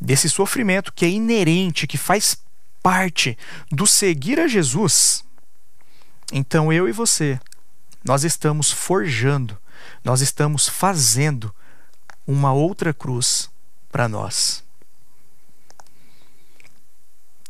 desse 0.00 0.28
sofrimento 0.28 0.92
que 0.92 1.04
é 1.04 1.08
inerente, 1.08 1.86
que 1.86 1.98
faz 1.98 2.38
parte 2.86 3.36
do 3.68 3.84
seguir 3.84 4.38
a 4.38 4.46
Jesus, 4.46 5.24
então 6.30 6.72
eu 6.72 6.88
e 6.88 6.92
você, 6.92 7.40
nós 8.04 8.22
estamos 8.22 8.70
forjando, 8.70 9.58
nós 10.04 10.20
estamos 10.20 10.68
fazendo 10.68 11.52
uma 12.24 12.52
outra 12.52 12.94
cruz 12.94 13.50
para 13.90 14.08
nós. 14.08 14.62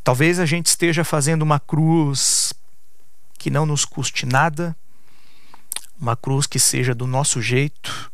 Talvez 0.02 0.38
a 0.38 0.46
gente 0.46 0.68
esteja 0.68 1.04
fazendo 1.04 1.42
uma 1.42 1.60
cruz 1.60 2.54
que 3.38 3.50
não 3.50 3.66
nos 3.66 3.84
custe 3.84 4.24
nada, 4.24 4.74
uma 6.00 6.16
cruz 6.16 6.46
que 6.46 6.58
seja 6.58 6.94
do 6.94 7.06
nosso 7.06 7.42
jeito, 7.42 8.10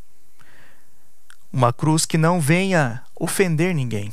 uma 1.52 1.72
cruz 1.72 2.04
que 2.04 2.18
não 2.18 2.40
venha 2.40 3.00
ofender 3.14 3.72
ninguém. 3.72 4.12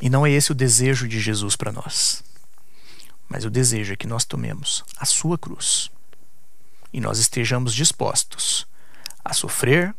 E 0.00 0.08
não 0.08 0.24
é 0.24 0.30
esse 0.30 0.50
o 0.50 0.54
desejo 0.54 1.06
de 1.06 1.20
Jesus 1.20 1.56
para 1.56 1.70
nós. 1.70 2.24
Mas 3.28 3.44
o 3.44 3.50
desejo 3.50 3.92
é 3.92 3.96
que 3.96 4.06
nós 4.06 4.24
tomemos 4.24 4.82
a 4.98 5.04
sua 5.04 5.38
cruz 5.38 5.90
e 6.92 7.00
nós 7.00 7.18
estejamos 7.18 7.74
dispostos 7.74 8.66
a 9.24 9.32
sofrer 9.32 9.94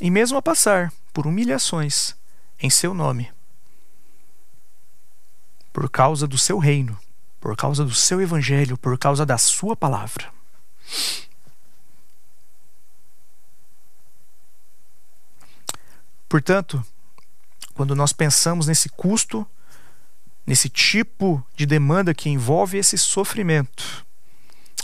e 0.00 0.10
mesmo 0.10 0.38
a 0.38 0.42
passar 0.42 0.92
por 1.12 1.26
humilhações 1.26 2.14
em 2.60 2.70
seu 2.70 2.94
nome, 2.94 3.32
por 5.72 5.90
causa 5.90 6.26
do 6.26 6.38
seu 6.38 6.58
reino, 6.58 6.98
por 7.40 7.56
causa 7.56 7.84
do 7.84 7.94
seu 7.94 8.20
evangelho, 8.20 8.76
por 8.76 8.96
causa 8.98 9.24
da 9.24 9.38
sua 9.38 9.74
palavra. 9.74 10.30
Portanto, 16.28 16.84
quando 17.80 17.96
nós 17.96 18.12
pensamos 18.12 18.66
nesse 18.66 18.90
custo, 18.90 19.46
nesse 20.46 20.68
tipo 20.68 21.42
de 21.56 21.64
demanda 21.64 22.12
que 22.12 22.28
envolve 22.28 22.76
esse 22.76 22.98
sofrimento, 22.98 24.04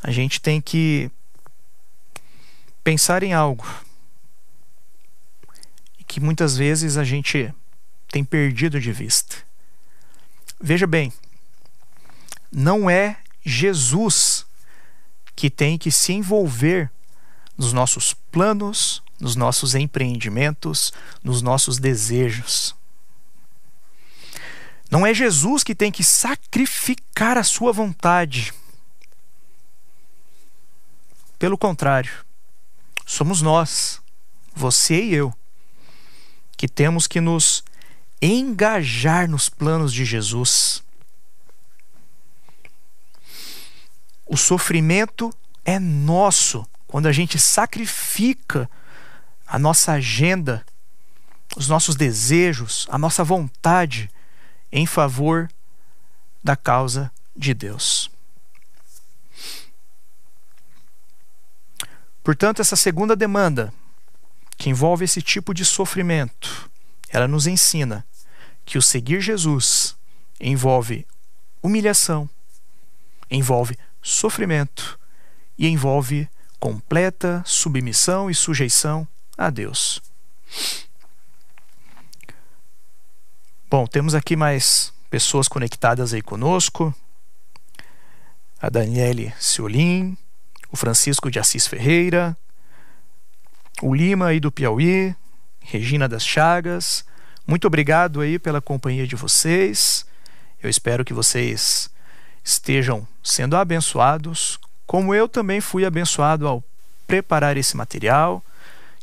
a 0.03 0.11
gente 0.11 0.41
tem 0.41 0.63
que 0.63 1.11
pensar 2.83 3.23
em 3.23 3.35
algo 3.35 3.67
que 6.07 6.21
muitas 6.21 6.57
vezes 6.57 6.97
a 6.97 7.05
gente 7.05 7.53
tem 8.09 8.25
perdido 8.25 8.81
de 8.81 8.93
vista. 8.93 9.37
Veja 10.59 10.87
bem, 10.87 11.13
não 12.51 12.89
é 12.89 13.19
Jesus 13.45 14.47
que 15.35 15.51
tem 15.51 15.77
que 15.77 15.91
se 15.91 16.15
envolver 16.15 16.91
nos 17.59 17.75
nossos 17.75 18.15
planos, 18.33 19.03
nos 19.21 19.37
nossos 19.37 19.75
empreendimentos, 19.75 20.95
nos 21.23 21.43
nossos 21.43 21.79
desejos. 21.79 22.75
Não 24.91 25.07
é 25.07 25.13
Jesus 25.13 25.65
que 25.65 25.75
tem 25.75 25.91
que 25.91 26.05
sacrificar 26.05 27.37
a 27.37 27.43
sua 27.43 27.73
vontade. 27.73 28.53
Pelo 31.39 31.59
contrário, 31.59 32.25
somos 33.05 33.43
nós, 33.43 34.01
você 34.55 35.03
e 35.03 35.15
eu, 35.15 35.35
que 36.57 36.69
temos 36.69 37.07
que 37.07 37.21
nos 37.21 37.63
engajar 38.23 39.29
nos 39.29 39.49
planos 39.49 39.93
de 39.93 40.05
Jesus. 40.05 40.83
O 44.25 44.37
sofrimento 44.37 45.33
é 45.65 45.79
nosso 45.79 46.67
quando 46.87 47.07
a 47.07 47.13
gente 47.13 47.39
sacrifica 47.39 48.71
a 49.47 49.59
nossa 49.59 49.93
agenda, 49.93 50.65
os 51.57 51.69
nossos 51.69 51.95
desejos, 51.95 52.87
a 52.91 52.97
nossa 52.97 53.23
vontade 53.23 54.11
em 54.71 54.87
favor 54.87 55.49
da 56.43 56.57
causa 56.57 57.13
de 57.37 57.53
Deus. 57.55 58.11
Portanto, 62.23 62.61
essa 62.61 62.75
segunda 62.77 63.15
demanda, 63.15 63.73
que 64.57 64.71
envolve 64.71 65.05
esse 65.05 65.23
tipo 65.23 65.55
de 65.55 65.65
sofrimento, 65.65 66.69
ela 67.09 67.29
nos 67.29 67.47
ensina 67.47 68.05
que 68.65 68.79
o 68.79 68.83
seguir 68.83 69.21
Jesus 69.21 69.97
envolve 70.41 71.07
humilhação, 71.63 72.29
envolve 73.31 73.79
sofrimento 74.03 74.99
e 75.59 75.69
envolve 75.69 76.29
completa 76.59 77.43
submissão 77.47 78.31
e 78.31 78.35
sujeição 78.35 79.07
a 79.37 79.51
Deus. 79.51 80.01
Bom, 83.69 83.85
temos 83.85 84.15
aqui 84.15 84.37
mais 84.37 84.93
pessoas 85.11 85.49
conectadas 85.49 86.15
aí 86.15 86.23
conosco. 86.23 86.95
A 88.63 88.71
Daniele 88.71 89.35
Ciolim, 89.41 90.17
o 90.71 90.77
Francisco 90.77 91.29
de 91.33 91.41
Assis 91.41 91.67
Ferreira, 91.67 92.37
o 93.83 93.93
Lima 93.93 94.29
aí 94.29 94.39
do 94.39 94.53
Piauí, 94.53 95.17
Regina 95.59 96.09
das 96.09 96.25
Chagas. 96.25 97.05
Muito 97.45 97.67
obrigado 97.67 98.21
aí 98.21 98.39
pela 98.39 98.61
companhia 98.61 99.05
de 99.05 99.17
vocês. 99.17 100.07
Eu 100.63 100.71
espero 100.71 101.05
que 101.05 101.13
vocês 101.13 101.91
estejam 102.45 103.07
sendo 103.21 103.57
abençoados, 103.57 104.61
como 104.87 105.13
eu 105.13 105.29
também 105.29 105.61
fui 105.61 105.85
abençoado 105.85 106.47
ao 106.47 106.63
preparar 107.05 107.57
esse 107.57 107.77
material. 107.77 108.45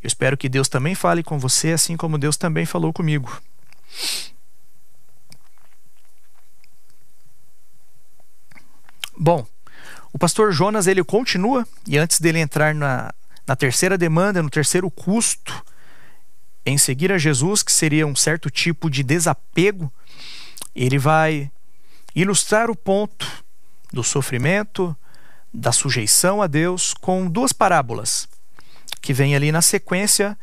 Eu 0.02 0.08
espero 0.08 0.38
que 0.38 0.48
Deus 0.48 0.70
também 0.70 0.96
fale 0.96 1.22
com 1.22 1.38
você, 1.38 1.74
assim 1.74 1.98
como 1.98 2.18
Deus 2.18 2.38
também 2.38 2.66
falou 2.66 2.94
comigo. 2.94 3.42
Bom, 9.18 9.46
o 10.12 10.18
pastor 10.18 10.52
Jonas 10.52 10.88
ele 10.88 11.04
continua 11.04 11.68
e 11.88 11.98
antes 11.98 12.20
dele 12.20 12.40
entrar 12.40 12.74
na, 12.74 13.14
na 13.48 13.56
terceira 13.56 13.98
demanda, 13.98 14.42
no 14.42 14.50
terceiro 14.50 14.90
custo 14.90 15.64
em 16.66 16.78
seguir 16.78 17.12
a 17.12 17.18
Jesus, 17.18 17.62
que 17.62 17.72
seria 17.72 18.08
um 18.08 18.16
certo 18.16 18.50
tipo 18.50 18.90
de 18.90 19.04
desapego, 19.04 19.92
ele 20.74 20.98
vai 20.98 21.52
ilustrar 22.16 22.70
o 22.70 22.76
ponto 22.76 23.44
do 23.92 24.04
sofrimento, 24.04 24.96
da 25.54 25.72
sujeição 25.72 26.42
a 26.42 26.48
Deus 26.48 26.94
com 26.94 27.28
duas 27.28 27.54
parábolas 27.54 28.28
que 29.02 29.14
vem 29.14 29.36
ali 29.36 29.52
na 29.52 29.62
sequência 29.62 30.38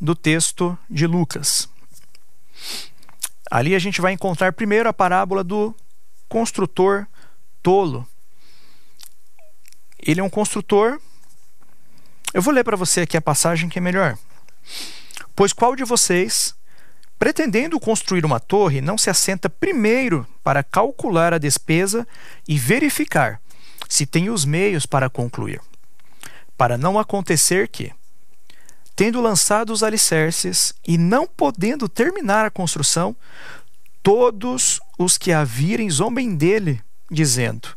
do 0.00 0.14
texto 0.14 0.78
de 0.88 1.06
Lucas. 1.06 1.68
Ali 3.50 3.74
a 3.74 3.78
gente 3.78 4.00
vai 4.00 4.12
encontrar 4.12 4.52
primeiro 4.52 4.88
a 4.88 4.92
parábola 4.92 5.42
do 5.42 5.74
construtor 6.28 7.06
tolo, 7.62 8.06
ele 10.02 10.20
é 10.20 10.24
um 10.24 10.30
construtor. 10.30 11.00
Eu 12.34 12.42
vou 12.42 12.52
ler 12.52 12.64
para 12.64 12.76
você 12.76 13.02
aqui 13.02 13.16
a 13.16 13.22
passagem 13.22 13.68
que 13.68 13.78
é 13.78 13.82
melhor. 13.82 14.18
Pois 15.34 15.52
qual 15.52 15.76
de 15.76 15.84
vocês, 15.84 16.54
pretendendo 17.18 17.78
construir 17.78 18.24
uma 18.24 18.40
torre, 18.40 18.80
não 18.80 18.98
se 18.98 19.08
assenta 19.08 19.48
primeiro 19.48 20.26
para 20.42 20.62
calcular 20.62 21.32
a 21.32 21.38
despesa 21.38 22.06
e 22.48 22.58
verificar 22.58 23.40
se 23.88 24.06
tem 24.06 24.28
os 24.28 24.44
meios 24.44 24.86
para 24.86 25.08
concluir? 25.08 25.60
Para 26.56 26.76
não 26.76 26.98
acontecer 26.98 27.68
que, 27.68 27.92
tendo 28.96 29.20
lançado 29.20 29.72
os 29.72 29.82
alicerces 29.82 30.74
e 30.86 30.98
não 30.98 31.26
podendo 31.26 31.88
terminar 31.88 32.44
a 32.44 32.50
construção, 32.50 33.16
todos 34.02 34.80
os 34.98 35.16
que 35.16 35.32
a 35.32 35.44
virem 35.44 35.88
zombem 35.90 36.34
dele, 36.34 36.82
dizendo: 37.10 37.68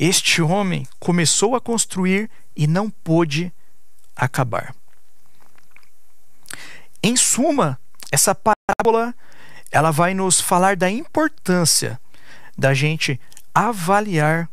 este 0.00 0.40
homem 0.40 0.86
começou 1.00 1.56
a 1.56 1.60
construir 1.60 2.30
e 2.54 2.68
não 2.68 2.88
pôde 2.88 3.52
acabar. 4.14 4.72
Em 7.02 7.16
suma, 7.16 7.80
essa 8.12 8.32
parábola 8.32 9.12
ela 9.72 9.90
vai 9.90 10.14
nos 10.14 10.40
falar 10.40 10.76
da 10.76 10.88
importância 10.88 12.00
da 12.56 12.72
gente 12.72 13.20
avaliar 13.52 14.48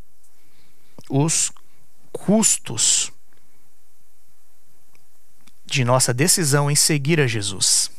os 1.10 1.51
custos 2.12 3.12
de 5.63 5.86
nossa 5.86 6.12
decisão 6.12 6.71
em 6.71 6.75
seguir 6.75 7.19
a 7.21 7.27
Jesus. 7.27 7.91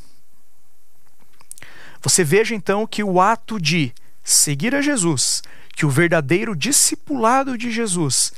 Você 2.02 2.24
veja 2.24 2.54
então 2.54 2.87
que 2.87 3.04
o 3.04 3.20
ato 3.20 3.61
de 3.61 3.92
seguir 4.26 4.74
a 4.74 4.82
Jesus 4.82 5.42
que 5.72 5.86
o 5.86 5.90
verdadeiro 5.90 6.56
discipulado 6.56 7.56
de 7.56 7.70
Jesus 7.70 8.32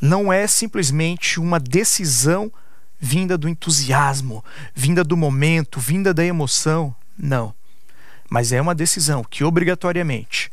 não 0.00 0.32
é 0.32 0.46
simplesmente 0.46 1.38
uma 1.38 1.60
decisão 1.60 2.50
vinda 2.98 3.36
do 3.36 3.48
entusiasmo, 3.48 4.42
vinda 4.74 5.04
do 5.04 5.16
momento, 5.16 5.78
vinda 5.78 6.14
da 6.14 6.24
emoção. 6.24 6.96
Não. 7.18 7.54
Mas 8.30 8.52
é 8.52 8.60
uma 8.60 8.74
decisão 8.74 9.22
que 9.22 9.44
obrigatoriamente 9.44 10.50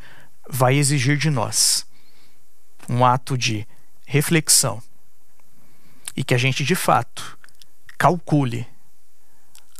vai 0.49 0.75
exigir 0.75 1.17
de 1.17 1.29
nós 1.29 1.85
um 2.89 3.05
ato 3.05 3.37
de 3.37 3.65
reflexão 4.05 4.83
e 6.17 6.23
que 6.23 6.33
a 6.33 6.37
gente 6.37 6.65
de 6.65 6.75
fato 6.75 7.37
calcule 7.97 8.67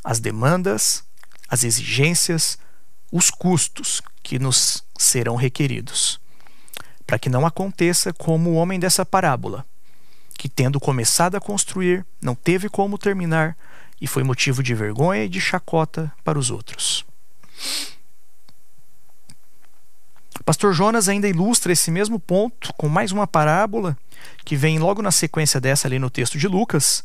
as 0.02 0.18
demandas, 0.18 1.04
as 1.48 1.64
exigências, 1.64 2.56
os 3.10 3.30
custos 3.30 4.00
que 4.22 4.38
nos 4.38 4.82
serão 5.02 5.36
requeridos, 5.36 6.20
para 7.06 7.18
que 7.18 7.28
não 7.28 7.46
aconteça 7.46 8.12
como 8.12 8.50
o 8.50 8.54
homem 8.54 8.78
dessa 8.78 9.04
parábola, 9.04 9.66
que 10.36 10.48
tendo 10.48 10.80
começado 10.80 11.36
a 11.36 11.40
construir, 11.40 12.04
não 12.20 12.34
teve 12.34 12.68
como 12.68 12.98
terminar 12.98 13.56
e 14.00 14.06
foi 14.06 14.22
motivo 14.22 14.62
de 14.62 14.74
vergonha 14.74 15.24
e 15.24 15.28
de 15.28 15.40
chacota 15.40 16.12
para 16.24 16.38
os 16.38 16.50
outros. 16.50 17.04
Pastor 20.44 20.72
Jonas 20.72 21.08
ainda 21.08 21.28
ilustra 21.28 21.72
esse 21.72 21.90
mesmo 21.90 22.18
ponto 22.18 22.72
com 22.74 22.88
mais 22.88 23.12
uma 23.12 23.26
parábola 23.26 23.96
que 24.44 24.56
vem 24.56 24.78
logo 24.78 25.00
na 25.00 25.12
sequência 25.12 25.60
dessa 25.60 25.86
ali 25.86 25.98
no 25.98 26.10
texto 26.10 26.36
de 26.36 26.48
Lucas, 26.48 27.04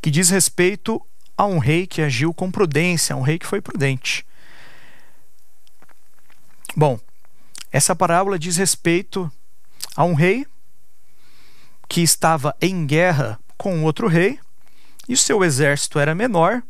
que 0.00 0.10
diz 0.10 0.30
respeito 0.30 1.04
a 1.36 1.44
um 1.44 1.58
rei 1.58 1.86
que 1.86 2.00
agiu 2.00 2.32
com 2.32 2.50
prudência, 2.50 3.14
a 3.14 3.16
um 3.18 3.22
rei 3.22 3.38
que 3.38 3.46
foi 3.46 3.60
prudente. 3.60 4.24
Bom, 6.76 6.98
essa 7.70 7.94
parábola 7.94 8.38
diz 8.38 8.56
respeito 8.56 9.30
a 9.96 10.04
um 10.04 10.14
rei 10.14 10.44
que 11.88 12.00
estava 12.02 12.54
em 12.60 12.84
guerra 12.84 13.38
com 13.56 13.84
outro 13.84 14.08
rei 14.08 14.40
e 15.08 15.14
o 15.14 15.18
seu 15.18 15.44
exército 15.44 15.98
era 15.98 16.14
menor. 16.14 16.62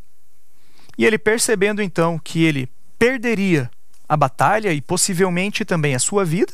E 0.98 1.04
ele 1.04 1.18
percebendo 1.18 1.82
então 1.82 2.18
que 2.18 2.44
ele 2.44 2.68
perderia 2.98 3.70
a 4.08 4.16
batalha 4.16 4.72
e 4.72 4.80
possivelmente 4.80 5.64
também 5.64 5.94
a 5.94 5.98
sua 5.98 6.24
vida, 6.24 6.52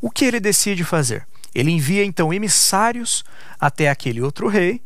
o 0.00 0.10
que 0.10 0.24
ele 0.24 0.38
decide 0.38 0.84
fazer? 0.84 1.26
Ele 1.54 1.70
envia 1.70 2.04
então 2.04 2.32
emissários 2.32 3.24
até 3.58 3.88
aquele 3.88 4.20
outro 4.20 4.46
rei, 4.46 4.82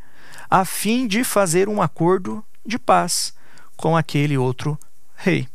a 0.49 0.65
fim 0.65 1.07
de 1.07 1.25
fazer 1.25 1.69
um 1.69 1.83
acordo 1.83 2.45
de 2.65 2.79
paz 2.79 3.35
com 3.77 3.97
aquele 3.97 4.39
outro 4.39 4.79
rei. 5.17 5.49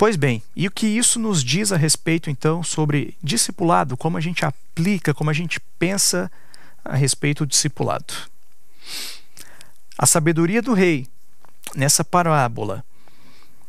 Pois 0.00 0.16
bem, 0.16 0.42
e 0.56 0.66
o 0.66 0.70
que 0.70 0.86
isso 0.86 1.18
nos 1.18 1.44
diz 1.44 1.72
a 1.72 1.76
respeito 1.76 2.30
então 2.30 2.62
sobre 2.62 3.18
discipulado, 3.22 3.98
como 3.98 4.16
a 4.16 4.20
gente 4.22 4.46
aplica, 4.46 5.12
como 5.12 5.28
a 5.28 5.32
gente 5.34 5.60
pensa 5.78 6.32
a 6.82 6.96
respeito 6.96 7.44
do 7.44 7.50
discipulado? 7.50 8.14
A 9.98 10.06
sabedoria 10.06 10.62
do 10.62 10.72
rei 10.72 11.06
nessa 11.74 12.02
parábola 12.02 12.82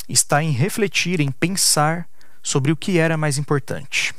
está 0.07 0.41
em 0.41 0.51
refletir, 0.51 1.19
em 1.19 1.29
pensar 1.29 2.07
sobre 2.41 2.71
o 2.71 2.77
que 2.77 2.97
era 2.97 3.17
mais 3.17 3.37
importante. 3.37 4.15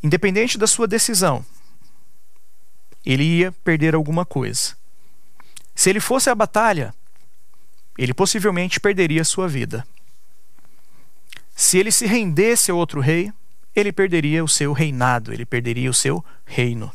Independente 0.00 0.56
da 0.56 0.68
sua 0.68 0.86
decisão, 0.86 1.44
ele 3.04 3.24
ia 3.24 3.50
perder 3.50 3.96
alguma 3.96 4.24
coisa. 4.24 4.76
Se 5.74 5.90
ele 5.90 5.98
fosse 5.98 6.30
à 6.30 6.34
batalha, 6.36 6.94
ele 7.96 8.12
possivelmente 8.12 8.80
perderia 8.80 9.24
sua 9.24 9.48
vida. 9.48 9.86
Se 11.54 11.78
ele 11.78 11.92
se 11.92 12.06
rendesse 12.06 12.70
a 12.70 12.74
outro 12.74 13.00
rei, 13.00 13.32
ele 13.74 13.92
perderia 13.92 14.42
o 14.42 14.48
seu 14.48 14.72
reinado, 14.72 15.32
ele 15.32 15.44
perderia 15.44 15.90
o 15.90 15.94
seu 15.94 16.24
reino. 16.44 16.92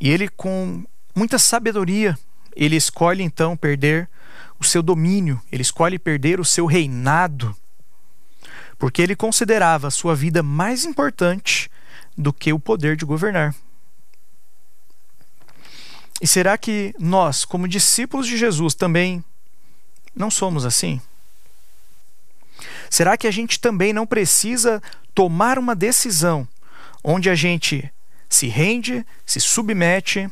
E 0.00 0.10
ele, 0.10 0.28
com 0.28 0.84
muita 1.14 1.38
sabedoria, 1.38 2.16
ele 2.54 2.76
escolhe 2.76 3.22
então 3.22 3.56
perder 3.56 4.08
o 4.58 4.64
seu 4.64 4.82
domínio, 4.82 5.40
ele 5.50 5.62
escolhe 5.62 5.98
perder 5.98 6.40
o 6.40 6.44
seu 6.44 6.66
reinado, 6.66 7.56
porque 8.78 9.02
ele 9.02 9.16
considerava 9.16 9.88
a 9.88 9.92
sua 9.92 10.14
vida 10.14 10.42
mais 10.42 10.84
importante 10.84 11.70
do 12.16 12.32
que 12.32 12.52
o 12.52 12.58
poder 12.58 12.96
de 12.96 13.04
governar. 13.04 13.54
E 16.20 16.26
será 16.26 16.58
que 16.58 16.94
nós, 16.98 17.44
como 17.44 17.68
discípulos 17.68 18.26
de 18.26 18.36
Jesus, 18.36 18.74
também 18.74 19.24
não 20.14 20.30
somos 20.30 20.64
assim? 20.64 21.00
Será 22.90 23.16
que 23.16 23.26
a 23.26 23.30
gente 23.30 23.60
também 23.60 23.92
não 23.92 24.06
precisa 24.06 24.82
tomar 25.14 25.58
uma 25.58 25.76
decisão 25.76 26.46
onde 27.04 27.30
a 27.30 27.34
gente 27.34 27.92
se 28.28 28.48
rende, 28.48 29.06
se 29.24 29.40
submete 29.40 30.30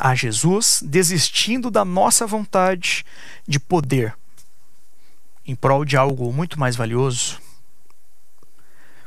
a 0.00 0.14
Jesus, 0.14 0.82
desistindo 0.84 1.70
da 1.70 1.84
nossa 1.84 2.26
vontade 2.26 3.04
de 3.46 3.60
poder 3.60 4.16
em 5.46 5.54
prol 5.54 5.84
de 5.84 5.96
algo 5.96 6.32
muito 6.32 6.58
mais 6.58 6.74
valioso? 6.74 7.40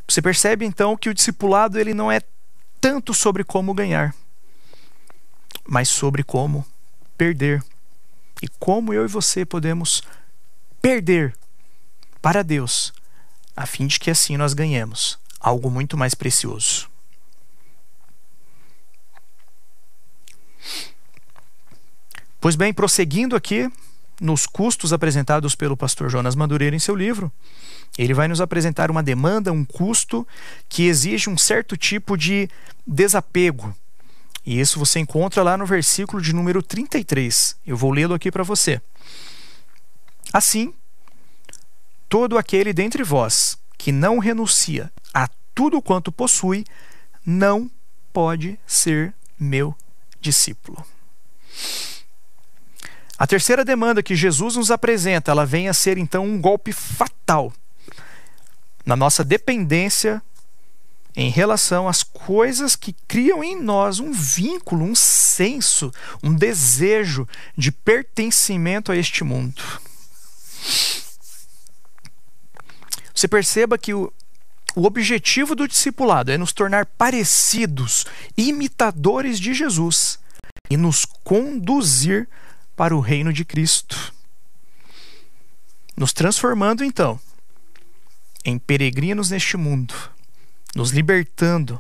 Você 0.08 0.22
percebe 0.22 0.66
então 0.66 0.96
que 0.96 1.10
o 1.10 1.14
discipulado 1.14 1.80
ele 1.80 1.94
não 1.94 2.12
é 2.12 2.22
tanto 2.80 3.14
sobre 3.14 3.44
como 3.44 3.74
ganhar, 3.74 4.16
mas 5.68 5.90
sobre 5.90 6.24
como 6.24 6.66
perder. 7.18 7.64
E 8.42 8.48
como 8.48 8.94
eu 8.94 9.06
e 9.06 9.08
você 9.08 9.46
podemos 9.46 10.04
perder 10.82 11.36
para 12.22 12.44
Deus, 12.44 12.94
a 13.56 13.66
fim 13.66 13.88
de 13.88 14.00
que 14.00 14.12
assim 14.12 14.38
nós 14.38 14.54
ganhemos 14.54 15.18
algo 15.40 15.70
muito 15.70 15.98
mais 15.98 16.14
precioso. 16.14 16.90
Pois 22.40 22.56
bem, 22.56 22.74
prosseguindo 22.74 23.36
aqui 23.36 23.72
nos 24.22 24.46
custos 24.46 24.94
apresentados 24.94 25.56
pelo 25.56 25.78
pastor 25.78 26.10
Jonas 26.10 26.36
Madureira 26.36 26.76
em 26.76 26.80
seu 26.80 26.96
livro, 26.96 27.32
ele 27.98 28.14
vai 28.14 28.28
nos 28.28 28.42
apresentar 28.42 28.92
uma 28.92 29.04
demanda, 29.04 29.52
um 29.52 29.66
custo 29.66 30.28
que 30.70 30.84
exige 30.84 31.30
um 31.30 31.38
certo 31.38 31.76
tipo 31.76 32.16
de 32.18 32.50
desapego. 32.86 33.76
E 34.48 34.62
isso 34.62 34.80
você 34.80 34.98
encontra 35.00 35.44
lá 35.44 35.58
no 35.58 35.66
versículo 35.66 36.22
de 36.22 36.32
número 36.32 36.64
33. 36.64 37.58
Eu 37.68 37.76
vou 37.76 37.92
lê-lo 37.92 38.14
aqui 38.14 38.32
para 38.32 38.44
você. 38.46 38.82
Assim, 40.32 40.74
todo 42.08 42.38
aquele 42.38 42.72
dentre 42.72 43.04
vós 43.04 43.58
que 43.78 43.92
não 43.92 44.20
renuncia 44.20 44.90
a 45.14 45.28
tudo 45.54 45.82
quanto 45.82 46.14
possui, 46.14 46.64
não 47.26 47.70
pode 48.14 48.58
ser 48.66 49.14
meu 49.38 49.76
discípulo. 50.22 50.82
A 53.20 53.28
terceira 53.28 53.66
demanda 53.66 54.02
que 54.02 54.16
Jesus 54.16 54.56
nos 54.56 54.72
apresenta, 54.72 55.30
ela 55.30 55.46
vem 55.46 55.68
a 55.68 55.74
ser 55.74 55.98
então 55.98 56.24
um 56.24 56.40
golpe 56.40 56.72
fatal 56.72 57.52
na 58.86 58.96
nossa 58.96 59.26
dependência 59.26 60.22
em 61.18 61.32
relação 61.32 61.88
às 61.88 62.04
coisas 62.04 62.76
que 62.76 62.94
criam 63.08 63.44
em 63.44 63.60
nós 63.60 64.00
um 64.00 64.12
vínculo, 64.12 64.86
um 64.86 64.94
senso, 64.94 65.92
um 66.22 66.32
desejo 66.32 67.28
de 67.58 67.72
pertencimento 67.72 68.92
a 68.92 68.96
este 68.96 69.24
mundo. 69.24 69.60
Você 73.16 73.28
perceba 73.28 73.80
que 73.80 73.96
o, 73.96 74.14
o 74.76 74.86
objetivo 74.86 75.56
do 75.56 75.68
discipulado 75.68 76.32
é 76.32 76.38
nos 76.38 76.54
tornar 76.54 76.86
parecidos, 76.86 78.06
imitadores 78.38 79.40
de 79.40 79.56
Jesus 79.56 80.20
e 80.70 80.78
nos 80.78 81.04
conduzir 81.24 82.30
para 82.76 82.96
o 82.96 83.00
reino 83.00 83.34
de 83.34 83.44
Cristo. 83.44 84.14
Nos 85.96 86.14
transformando, 86.14 86.84
então, 86.84 87.20
em 88.46 88.60
peregrinos 88.60 89.32
neste 89.32 89.58
mundo, 89.58 89.96
nos 90.78 90.92
libertando 90.92 91.80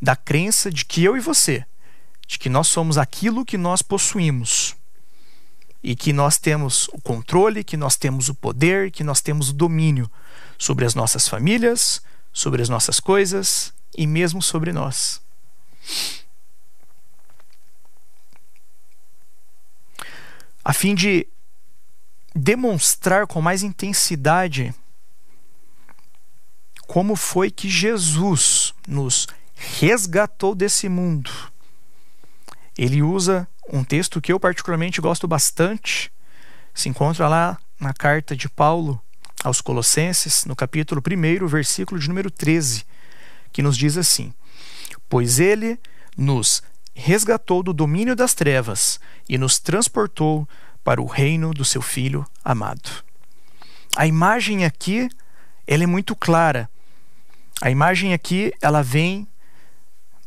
da 0.00 0.16
crença 0.16 0.70
de 0.70 0.86
que 0.86 1.04
eu 1.04 1.18
e 1.18 1.20
você, 1.20 1.66
de 2.26 2.38
que 2.38 2.48
nós 2.48 2.66
somos 2.66 2.96
aquilo 2.96 3.44
que 3.44 3.58
nós 3.58 3.82
possuímos 3.82 4.74
e 5.82 5.94
que 5.94 6.14
nós 6.14 6.38
temos 6.38 6.88
o 6.88 7.00
controle, 7.00 7.62
que 7.62 7.76
nós 7.76 7.94
temos 7.94 8.30
o 8.30 8.34
poder, 8.34 8.90
que 8.90 9.04
nós 9.04 9.20
temos 9.20 9.50
o 9.50 9.52
domínio 9.52 10.10
sobre 10.56 10.86
as 10.86 10.94
nossas 10.94 11.28
famílias, 11.28 12.00
sobre 12.32 12.62
as 12.62 12.70
nossas 12.70 12.98
coisas 12.98 13.70
e 13.94 14.06
mesmo 14.06 14.40
sobre 14.40 14.72
nós. 14.72 15.20
a 20.64 20.72
fim 20.72 20.96
de 20.96 21.28
demonstrar 22.34 23.24
com 23.28 23.40
mais 23.40 23.62
intensidade 23.62 24.74
como 26.86 27.16
foi 27.16 27.50
que 27.50 27.68
Jesus 27.68 28.74
nos 28.86 29.26
resgatou 29.54 30.54
desse 30.54 30.88
mundo. 30.88 31.30
Ele 32.76 33.02
usa 33.02 33.48
um 33.72 33.82
texto 33.82 34.20
que 34.20 34.32
eu 34.32 34.38
particularmente 34.38 35.00
gosto 35.00 35.26
bastante, 35.26 36.12
se 36.74 36.88
encontra 36.88 37.28
lá 37.28 37.58
na 37.80 37.92
carta 37.92 38.36
de 38.36 38.48
Paulo 38.48 39.00
aos 39.42 39.60
Colossenses, 39.60 40.44
no 40.44 40.54
capítulo 40.54 41.02
1, 41.02 41.46
versículo 41.46 42.00
de 42.00 42.08
número 42.08 42.30
13, 42.30 42.84
que 43.52 43.62
nos 43.62 43.76
diz 43.76 43.96
assim: 43.96 44.32
Pois 45.08 45.38
ele 45.38 45.78
nos 46.16 46.62
resgatou 46.94 47.62
do 47.62 47.72
domínio 47.72 48.16
das 48.16 48.34
trevas 48.34 48.98
e 49.28 49.36
nos 49.36 49.58
transportou 49.58 50.48
para 50.82 51.00
o 51.00 51.06
reino 51.06 51.52
do 51.52 51.64
seu 51.64 51.82
filho 51.82 52.26
amado. 52.44 53.04
A 53.96 54.06
imagem 54.06 54.64
aqui, 54.64 55.08
ela 55.66 55.84
é 55.84 55.86
muito 55.86 56.14
clara. 56.14 56.68
A 57.60 57.70
imagem 57.70 58.12
aqui, 58.12 58.52
ela 58.60 58.82
vem 58.82 59.26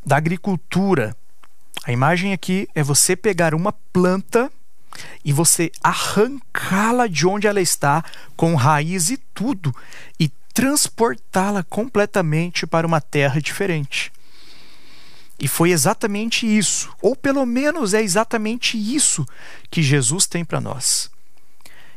da 0.05 0.17
agricultura, 0.17 1.15
A 1.85 1.91
imagem 1.91 2.33
aqui 2.33 2.67
é 2.75 2.83
você 2.83 3.15
pegar 3.15 3.55
uma 3.55 3.71
planta 3.71 4.51
e 5.23 5.31
você 5.31 5.71
arrancá-la 5.81 7.07
de 7.07 7.25
onde 7.25 7.47
ela 7.47 7.61
está, 7.61 8.03
com 8.35 8.53
raiz 8.55 9.09
e 9.09 9.17
tudo, 9.17 9.73
e 10.19 10.29
transportá-la 10.53 11.63
completamente 11.63 12.67
para 12.67 12.85
uma 12.85 12.99
terra 12.99 13.39
diferente. 13.39 14.11
E 15.39 15.47
foi 15.47 15.71
exatamente 15.71 16.45
isso, 16.45 16.93
ou 17.01 17.15
pelo 17.15 17.45
menos 17.45 17.93
é 17.93 18.01
exatamente 18.01 18.77
isso 18.77 19.25
que 19.71 19.81
Jesus 19.81 20.27
tem 20.27 20.43
para 20.43 20.59
nós. 20.59 21.09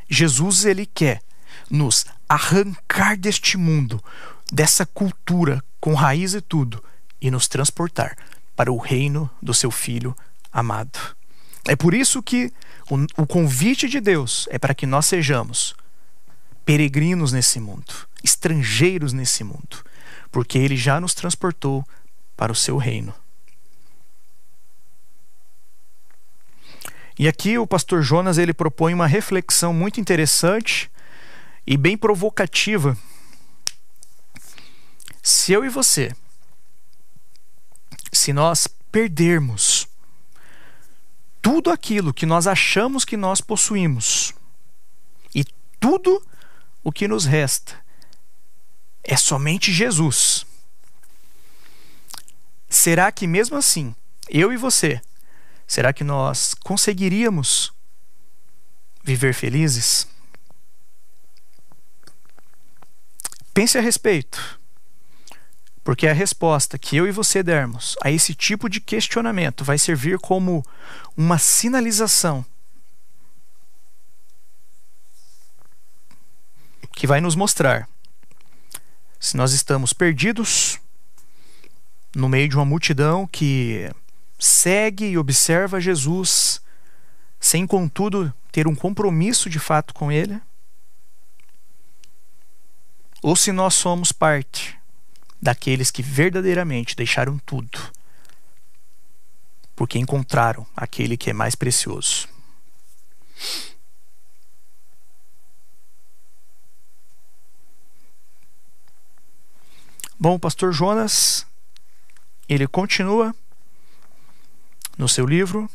Jesus 0.09 0.65
ele 0.65 0.87
quer 0.87 1.21
nos 1.69 2.07
arrancar 2.29 3.17
deste 3.17 3.57
mundo, 3.57 4.03
dessa 4.53 4.85
cultura 4.85 5.65
com 5.81 5.95
raiz 5.95 6.35
e 6.35 6.43
tudo 6.43 6.85
e 7.19 7.31
nos 7.31 7.49
transportar 7.49 8.19
para 8.55 8.71
o 8.71 8.77
reino 8.77 9.31
do 9.41 9.55
seu 9.55 9.71
filho 9.71 10.15
amado. 10.53 10.99
É 11.67 11.75
por 11.75 11.95
isso 11.95 12.23
que 12.23 12.53
o, 12.91 13.23
o 13.23 13.27
convite 13.27 13.89
de 13.89 13.99
Deus 13.99 14.47
é 14.51 14.59
para 14.59 14.75
que 14.75 14.85
nós 14.85 15.07
sejamos 15.07 15.75
peregrinos 16.67 17.33
nesse 17.33 17.59
mundo, 17.59 18.07
estrangeiros 18.23 19.15
nesse 19.15 19.43
mundo, 19.43 19.83
porque 20.31 20.59
ele 20.59 20.77
já 20.77 21.01
nos 21.01 21.15
transportou 21.15 21.83
para 22.37 22.53
o 22.53 22.57
seu 22.57 22.77
reino. 22.77 23.15
E 27.19 27.27
aqui 27.27 27.57
o 27.57 27.67
pastor 27.67 28.03
Jonas 28.03 28.37
ele 28.37 28.53
propõe 28.53 28.93
uma 28.93 29.07
reflexão 29.07 29.73
muito 29.73 30.01
interessante 30.01 30.91
e 31.67 31.77
bem 31.77 31.97
provocativa. 31.97 32.97
Se 35.23 35.53
eu 35.53 35.65
e 35.65 35.69
você, 35.69 36.15
se 38.13 38.33
nós 38.33 38.67
perdermos 38.91 39.87
tudo 41.41 41.71
aquilo 41.71 42.13
que 42.13 42.27
nós 42.27 42.47
achamos 42.47 43.05
que 43.05 43.17
nós 43.17 43.41
possuímos 43.41 44.33
e 45.35 45.45
tudo 45.81 46.25
o 46.85 46.93
que 46.93 47.09
nos 47.09 47.25
resta 47.25 47.81
é 49.03 49.17
somente 49.17 49.73
Jesus. 49.73 50.47
Será 52.69 53.11
que 53.11 53.27
mesmo 53.27 53.57
assim, 53.57 53.95
eu 54.29 54.53
e 54.53 54.57
você, 54.57 55.01
será 55.67 55.93
que 55.93 56.05
nós 56.05 56.55
conseguiríamos 56.55 57.73
viver 59.03 59.35
felizes? 59.35 60.07
Pense 63.53 63.77
a 63.77 63.81
respeito, 63.81 64.59
porque 65.85 66.07
a 66.07 66.13
resposta 66.13 66.79
que 66.79 66.97
eu 66.97 67.07
e 67.07 67.11
você 67.11 67.43
dermos 67.43 67.97
a 68.03 68.11
esse 68.11 68.35
tipo 68.35 68.69
de 68.69 68.81
questionamento 68.81 69.65
vai 69.65 69.79
servir 69.79 70.19
como 70.19 70.65
uma 71.17 71.39
sinalização 71.39 72.45
que 76.93 77.07
vai 77.07 77.21
nos 77.21 77.35
mostrar 77.35 77.89
se 79.19 79.37
nós 79.37 79.53
estamos 79.53 79.93
perdidos 79.93 80.79
no 82.15 82.29
meio 82.29 82.49
de 82.49 82.57
uma 82.57 82.65
multidão 82.65 83.27
que 83.27 83.91
segue 84.39 85.07
e 85.07 85.19
observa 85.19 85.81
Jesus, 85.81 86.61
sem 87.41 87.67
contudo 87.67 88.35
ter 88.51 88.67
um 88.67 88.75
compromisso 88.75 89.49
de 89.49 89.59
fato 89.59 89.95
com 89.95 90.11
Ele, 90.11 90.41
ou 93.23 93.37
se 93.37 93.53
nós 93.53 93.75
somos 93.75 94.11
parte 94.11 94.72
daqueles 95.43 95.91
que 95.91 96.03
verdadeiramente 96.03 96.95
deixaram 96.95 97.37
tudo, 97.39 97.81
porque 99.75 99.99
encontraram 99.99 100.65
aquele 100.77 101.17
que 101.17 101.31
é 101.31 101.33
mais 101.33 101.57
precioso. 101.57 102.29
Bom, 110.17 110.37
o 110.37 110.39
pastor 110.39 110.73
Jonas, 110.73 111.45
ele 112.49 112.69
continua 112.69 113.35
no 114.97 115.09
seu 115.09 115.27
livro 115.27 115.69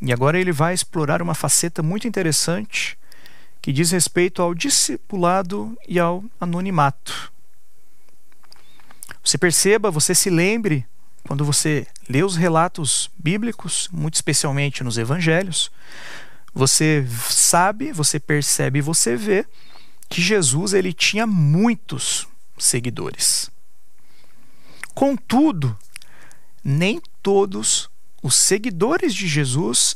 e 0.00 0.12
agora 0.12 0.40
ele 0.40 0.50
vai 0.50 0.74
explorar 0.74 1.22
uma 1.22 1.34
faceta 1.34 1.80
muito 1.80 2.08
interessante 2.08 2.98
que 3.62 3.72
diz 3.72 3.92
respeito 3.92 4.42
ao 4.42 4.52
discipulado 4.52 5.78
e 5.86 6.00
ao 6.00 6.24
anonimato. 6.40 7.35
Você 9.22 9.36
perceba, 9.36 9.90
você 9.90 10.14
se 10.14 10.30
lembre, 10.30 10.86
quando 11.26 11.44
você 11.44 11.86
lê 12.08 12.22
os 12.22 12.36
relatos 12.36 13.10
bíblicos, 13.18 13.88
muito 13.92 14.14
especialmente 14.14 14.84
nos 14.84 14.98
evangelhos, 14.98 15.70
você 16.54 17.06
sabe, 17.28 17.92
você 17.92 18.18
percebe, 18.18 18.80
você 18.80 19.16
vê 19.16 19.44
que 20.08 20.22
Jesus 20.22 20.72
ele 20.72 20.92
tinha 20.92 21.26
muitos 21.26 22.26
seguidores. 22.56 23.50
Contudo, 24.94 25.76
nem 26.64 27.02
todos 27.22 27.90
os 28.22 28.34
seguidores 28.34 29.14
de 29.14 29.28
Jesus 29.28 29.94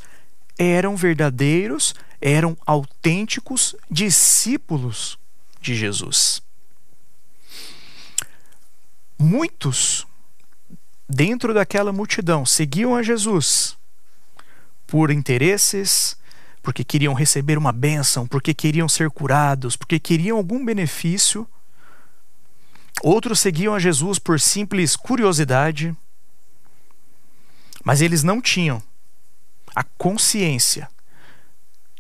eram 0.58 0.94
verdadeiros, 0.94 1.94
eram 2.20 2.56
autênticos 2.66 3.74
discípulos 3.90 5.18
de 5.60 5.74
Jesus. 5.74 6.42
Muitos 9.20 10.06
dentro 11.08 11.52
daquela 11.52 11.92
multidão 11.92 12.46
seguiam 12.46 12.96
a 12.96 13.02
Jesus 13.02 13.76
por 14.86 15.10
interesses, 15.10 16.16
porque 16.62 16.82
queriam 16.82 17.14
receber 17.14 17.58
uma 17.58 17.70
bênção, 17.70 18.26
porque 18.26 18.54
queriam 18.54 18.88
ser 18.88 19.10
curados, 19.10 19.76
porque 19.76 20.00
queriam 20.00 20.38
algum 20.38 20.64
benefício 20.64 21.46
Outros 23.02 23.40
seguiam 23.40 23.74
a 23.74 23.78
Jesus 23.78 24.18
por 24.18 24.38
simples 24.38 24.94
curiosidade, 24.94 25.96
mas 27.82 28.02
eles 28.02 28.22
não 28.22 28.42
tinham 28.42 28.82
a 29.74 29.82
consciência 29.82 30.88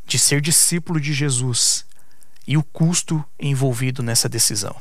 de 0.04 0.18
ser 0.18 0.42
discípulo 0.42 1.00
de 1.00 1.14
Jesus 1.14 1.86
e 2.46 2.58
o 2.58 2.62
custo 2.62 3.24
envolvido 3.38 4.02
nessa 4.02 4.28
decisão. 4.28 4.78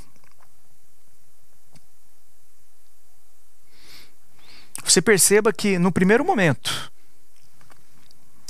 Você 4.83 5.01
perceba 5.01 5.53
que 5.53 5.77
no 5.77 5.91
primeiro 5.91 6.25
momento, 6.25 6.91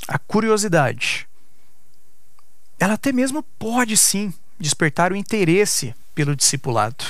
a 0.08 0.18
curiosidade, 0.18 1.28
ela 2.78 2.94
até 2.94 3.12
mesmo 3.12 3.42
pode 3.42 3.96
sim 3.96 4.32
despertar 4.58 5.12
o 5.12 5.16
interesse 5.16 5.94
pelo 6.14 6.34
discipulado. 6.34 7.04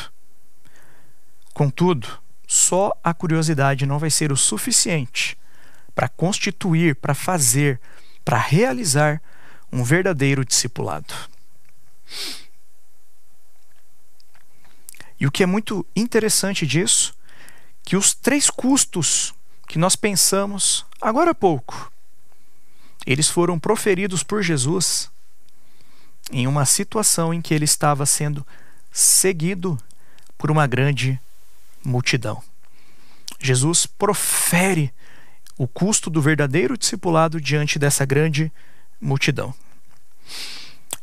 Contudo, 1.55 2.21
só 2.47 2.93
a 3.03 3.15
curiosidade 3.15 3.87
não 3.87 3.99
vai 3.99 4.11
ser 4.11 4.33
o 4.33 4.37
suficiente 4.37 5.39
para 5.95 6.09
constituir, 6.09 6.97
para 6.97 7.15
fazer, 7.15 7.81
para 8.25 8.39
realizar 8.39 9.23
um 9.73 9.85
verdadeiro 9.85 10.45
discipulado. 10.45 11.15
E 15.19 15.27
o 15.27 15.31
que 15.31 15.43
é 15.43 15.47
muito 15.47 15.87
interessante 15.95 16.67
disso, 16.67 17.15
que 17.91 17.97
os 17.97 18.15
três 18.15 18.49
custos 18.49 19.35
que 19.67 19.77
nós 19.77 19.97
pensamos 19.97 20.87
agora 21.01 21.33
há 21.33 21.35
pouco, 21.35 21.91
eles 23.05 23.29
foram 23.29 23.59
proferidos 23.59 24.23
por 24.23 24.45
Jesus 24.45 25.11
em 26.31 26.47
uma 26.47 26.65
situação 26.65 27.35
em 27.35 27.43
que 27.43 27.53
ele 27.53 27.65
estava 27.65 28.07
sendo 28.07 28.47
seguido 28.93 29.77
por 30.39 30.53
uma 30.53 30.69
grande 30.69 31.19
multidão. 31.85 32.41
Jesus 33.41 33.87
profere 33.87 34.95
o 35.59 35.67
custo 35.67 36.09
do 36.09 36.23
verdadeiro 36.23 36.79
discipulado 36.79 37.41
diante 37.41 37.77
dessa 37.77 38.05
grande 38.05 38.53
multidão. 39.01 39.53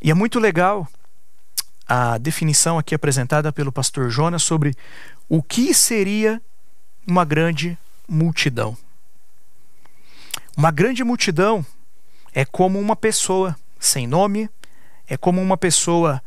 E 0.01 0.09
é 0.09 0.13
muito 0.13 0.39
legal 0.39 0.87
a 1.85 2.17
definição 2.17 2.79
aqui 2.79 2.95
apresentada 2.95 3.51
pelo 3.51 3.73
pastor 3.73 4.09
Jonas 4.09 4.41
sobre 4.41 4.73
o 5.27 5.43
que 5.43 5.73
seria 5.73 6.41
uma 7.07 7.23
grande 7.23 7.77
multidão. 8.07 8.77
Uma 10.57 10.71
grande 10.71 11.03
multidão 11.05 11.65
é 12.33 12.43
como 12.43 12.77
uma 12.77 12.95
pessoa 12.95 13.57
sem 13.79 14.05
nome, 14.05 14.49
é 15.07 15.15
como 15.15 15.41
uma 15.41 15.55
pessoa 15.55 16.21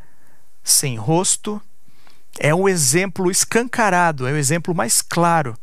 sem 0.64 0.96
rosto, 0.96 1.60
é 2.38 2.54
o 2.54 2.68
exemplo 2.68 3.30
escancarado, 3.30 4.26
é 4.26 4.32
o 4.32 4.36
exemplo 4.36 4.74
mais 4.74 5.02
claro 5.02 5.54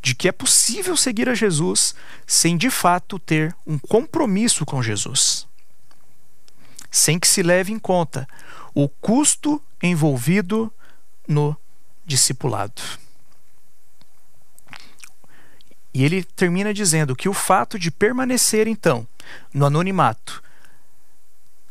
de 0.00 0.14
que 0.14 0.26
é 0.26 0.32
possível 0.32 0.96
seguir 0.96 1.28
a 1.28 1.34
Jesus 1.34 1.94
sem 2.26 2.56
de 2.56 2.70
fato 2.70 3.18
ter 3.18 3.54
um 3.66 3.78
compromisso 3.78 4.64
com 4.64 4.82
Jesus. 4.82 5.46
Sem 6.90 7.18
que 7.18 7.28
se 7.28 7.42
leve 7.42 7.72
em 7.72 7.78
conta 7.78 8.26
o 8.74 8.88
custo 8.88 9.62
envolvido 9.82 10.72
no 11.28 11.56
discipulado. 12.06 13.01
E 15.94 16.04
ele 16.04 16.24
termina 16.24 16.72
dizendo 16.72 17.14
que 17.14 17.28
o 17.28 17.34
fato 17.34 17.78
de 17.78 17.90
permanecer, 17.90 18.66
então, 18.66 19.06
no 19.52 19.66
anonimato 19.66 20.42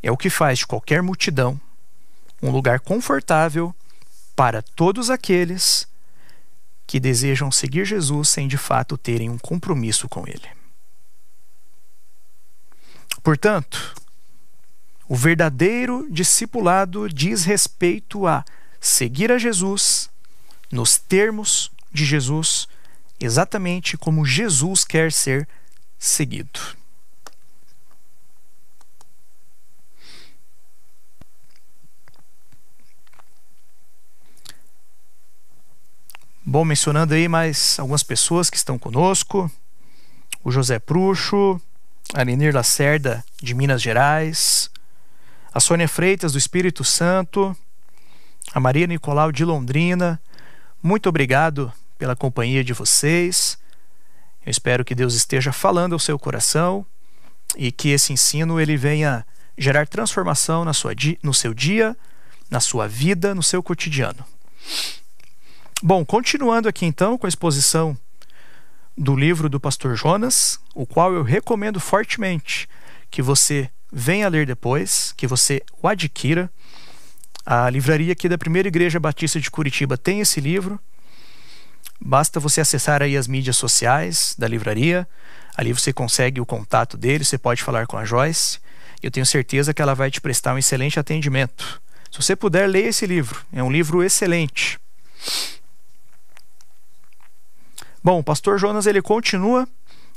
é 0.04 0.12
o 0.12 0.18
que 0.18 0.30
faz 0.30 0.60
de 0.60 0.68
qualquer 0.68 1.02
multidão 1.02 1.60
um 2.42 2.50
lugar 2.50 2.80
confortável 2.80 3.74
para 4.36 4.62
todos 4.62 5.10
aqueles 5.10 5.88
que 6.88 7.00
desejam 7.00 7.52
seguir 7.52 7.86
Jesus 7.86 8.30
sem 8.30 8.48
de 8.48 8.58
fato 8.58 8.98
terem 8.98 9.30
um 9.30 9.38
compromisso 9.38 10.10
com 10.10 10.28
Ele. 10.28 10.50
Portanto, 13.24 13.94
o 15.08 15.16
verdadeiro 15.16 16.08
discipulado 16.10 17.08
diz 17.08 17.46
respeito 17.46 18.26
a 18.26 18.44
seguir 18.80 19.32
a 19.32 19.38
Jesus 19.38 20.10
nos 20.72 20.98
termos 20.98 21.72
de 21.92 22.04
Jesus, 22.06 22.68
exatamente 23.22 23.98
como 23.98 24.26
Jesus 24.26 24.84
quer 24.84 25.12
ser 25.12 25.48
seguido. 25.98 26.60
Bom, 36.44 36.66
mencionando 36.66 37.14
aí 37.14 37.28
mais 37.28 37.80
algumas 37.80 38.02
pessoas 38.02 38.50
que 38.50 38.58
estão 38.58 38.78
conosco: 38.78 39.50
o 40.44 40.52
José 40.52 40.80
Pruxo, 40.80 41.62
a 42.14 42.24
Lenir 42.24 42.54
Lacerda, 42.54 43.24
de 43.42 43.54
Minas 43.54 43.82
Gerais, 43.82 44.70
a 45.54 45.60
Sônia 45.60 45.88
Freitas, 45.88 46.32
do 46.32 46.40
Espírito 46.40 46.84
Santo, 46.84 47.56
a 48.54 48.60
Maria 48.60 48.88
Nicolau, 48.88 49.32
de 49.32 49.46
Londrina. 49.46 50.20
Muito 50.82 51.08
obrigado 51.08 51.72
pela 52.02 52.16
companhia 52.16 52.64
de 52.64 52.74
vocês. 52.74 53.60
Eu 54.44 54.50
espero 54.50 54.84
que 54.84 54.96
Deus 54.96 55.14
esteja 55.14 55.52
falando 55.52 55.94
ao 55.94 56.00
seu 56.00 56.18
coração 56.18 56.84
e 57.56 57.72
que 57.72 57.90
esse 57.90 58.12
ensino 58.12 58.60
ele 58.60 58.76
venha 58.76 59.24
gerar 59.56 59.86
transformação 59.86 60.66
na 60.66 60.74
sua, 60.74 60.96
no 61.22 61.32
seu 61.32 61.54
dia, 61.54 61.96
na 62.50 62.60
sua 62.60 62.88
vida, 62.88 63.36
no 63.36 63.44
seu 63.44 63.62
cotidiano. 63.62 64.26
Bom, 65.80 66.04
continuando 66.04 66.68
aqui 66.68 66.88
então 66.88 67.20
com 67.20 67.28
a 67.28 67.30
exposição 67.30 67.96
do 68.98 69.16
livro 69.16 69.48
do 69.48 69.60
pastor 69.60 69.96
Jonas, 69.96 70.60
o 70.74 70.88
qual 70.88 71.14
eu 71.14 71.22
recomendo 71.22 71.80
fortemente 71.80 72.68
que 73.12 73.22
você 73.22 73.70
venha 73.94 74.28
ler 74.28 74.48
depois, 74.48 75.14
que 75.16 75.28
você 75.28 75.62
o 75.80 75.88
adquira. 75.88 76.50
A 77.46 77.70
livraria 77.70 78.14
aqui 78.14 78.28
da 78.28 78.40
Primeira 78.40 78.70
Igreja 78.70 79.00
Batista 79.00 79.40
de 79.40 79.52
Curitiba 79.52 80.00
tem 80.00 80.20
esse 80.20 80.42
livro. 80.42 80.80
Basta 82.04 82.40
você 82.40 82.60
acessar 82.60 83.04
aí 83.04 83.16
as 83.16 83.28
mídias 83.28 83.56
sociais 83.56 84.36
da 84.38 84.48
livraria. 84.48 85.08
Ali 85.56 85.72
você 85.72 85.94
consegue 85.94 86.42
o 86.42 86.46
contato 86.46 86.98
dele, 86.98 87.24
você 87.24 87.38
pode 87.38 87.62
falar 87.62 87.86
com 87.86 87.96
a 87.96 88.04
Joyce. 88.04 88.60
Eu 89.04 89.12
tenho 89.12 89.26
certeza 89.26 89.74
que 89.74 89.82
ela 89.82 89.94
vai 89.94 90.10
te 90.10 90.20
prestar 90.20 90.56
um 90.56 90.58
excelente 90.58 91.00
atendimento. 91.00 91.82
Se 92.12 92.22
você 92.22 92.36
puder, 92.36 92.68
leia 92.68 92.88
esse 92.88 93.06
livro. 93.06 93.46
É 93.54 93.62
um 93.62 93.72
livro 93.72 94.04
excelente. 94.04 94.80
Bom, 98.04 98.20
o 98.20 98.24
pastor 98.24 98.58
Jonas 98.58 98.88
ele 98.88 99.02
continua 99.02 99.68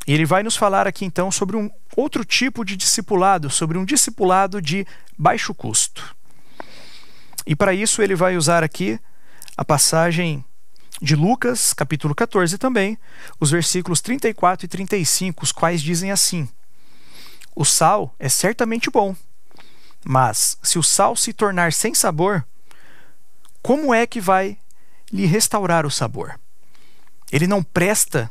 e 0.07 0.14
ele 0.14 0.24
vai 0.24 0.43
nos 0.43 0.57
falar 0.57 0.87
aqui 0.87 1.05
então 1.05 1.30
sobre 1.30 1.55
um 1.57 1.70
outro 1.95 2.24
tipo 2.24 2.64
de 2.64 2.76
discipulado, 2.76 3.51
sobre 3.51 3.76
um 3.76 3.85
discipulado 3.85 4.61
de 4.61 4.87
baixo 5.18 5.55
custo. 5.55 6.16
E 7.47 7.55
para 7.55 7.74
isso 7.74 8.01
ele 8.01 8.14
vai 8.14 8.39
usar 8.39 8.64
aqui 8.64 8.99
a 9.55 9.64
passagem 9.64 10.43
de 11.05 11.14
Lucas, 11.14 11.74
capítulo 11.74 12.14
14 12.14 12.57
também, 12.57 12.98
os 13.38 13.50
versículos 13.50 14.00
34 14.00 14.64
e 14.64 14.68
35, 14.68 15.44
os 15.44 15.52
quais 15.52 15.82
dizem 15.82 16.11
assim: 16.11 16.48
O 17.55 17.62
sal 17.62 18.14
é 18.18 18.28
certamente 18.28 18.88
bom, 18.88 19.14
mas 20.02 20.57
se 20.62 20.78
o 20.78 20.82
sal 20.82 21.14
se 21.14 21.34
tornar 21.34 21.74
sem 21.74 21.94
sabor, 21.94 22.42
como 23.61 23.92
é 23.92 24.07
que 24.07 24.18
vai 24.18 24.57
lhe 25.12 25.26
restaurar 25.26 25.84
o 25.84 25.90
sabor? 25.90 26.40
Ele 27.30 27.46
não 27.46 27.62
presta 27.62 28.30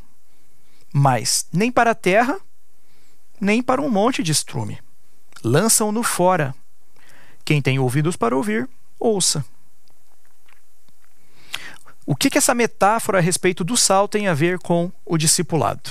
mais 0.91 1.45
nem 1.53 1.71
para 1.71 1.91
a 1.91 1.95
terra, 1.95 2.39
nem 3.39 3.61
para 3.61 3.81
um 3.81 3.89
monte 3.89 4.23
de 4.23 4.31
estrume. 4.31 4.79
Lançam-no 5.43 6.01
fora. 6.01 6.55
Quem 7.45 7.61
tem 7.61 7.77
ouvidos 7.77 8.15
para 8.15 8.35
ouvir, 8.35 8.67
ouça. 8.99 9.45
O 12.05 12.15
que, 12.15 12.29
que 12.29 12.37
essa 12.37 12.53
metáfora 12.53 13.19
a 13.19 13.21
respeito 13.21 13.63
do 13.63 13.77
sal 13.77 14.07
tem 14.07 14.27
a 14.27 14.33
ver 14.33 14.59
com 14.59 14.91
o 15.05 15.17
discipulado? 15.17 15.89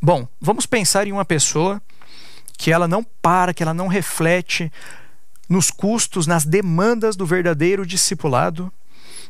Bom, 0.00 0.26
vamos 0.40 0.66
pensar 0.66 1.06
em 1.06 1.12
uma 1.12 1.24
pessoa 1.24 1.80
que 2.56 2.72
ela 2.72 2.88
não 2.88 3.04
para, 3.04 3.52
que 3.52 3.62
ela 3.62 3.74
não 3.74 3.86
reflete 3.86 4.72
nos 5.48 5.70
custos, 5.70 6.26
nas 6.26 6.44
demandas 6.44 7.16
do 7.16 7.26
verdadeiro 7.26 7.86
discipulado 7.86 8.72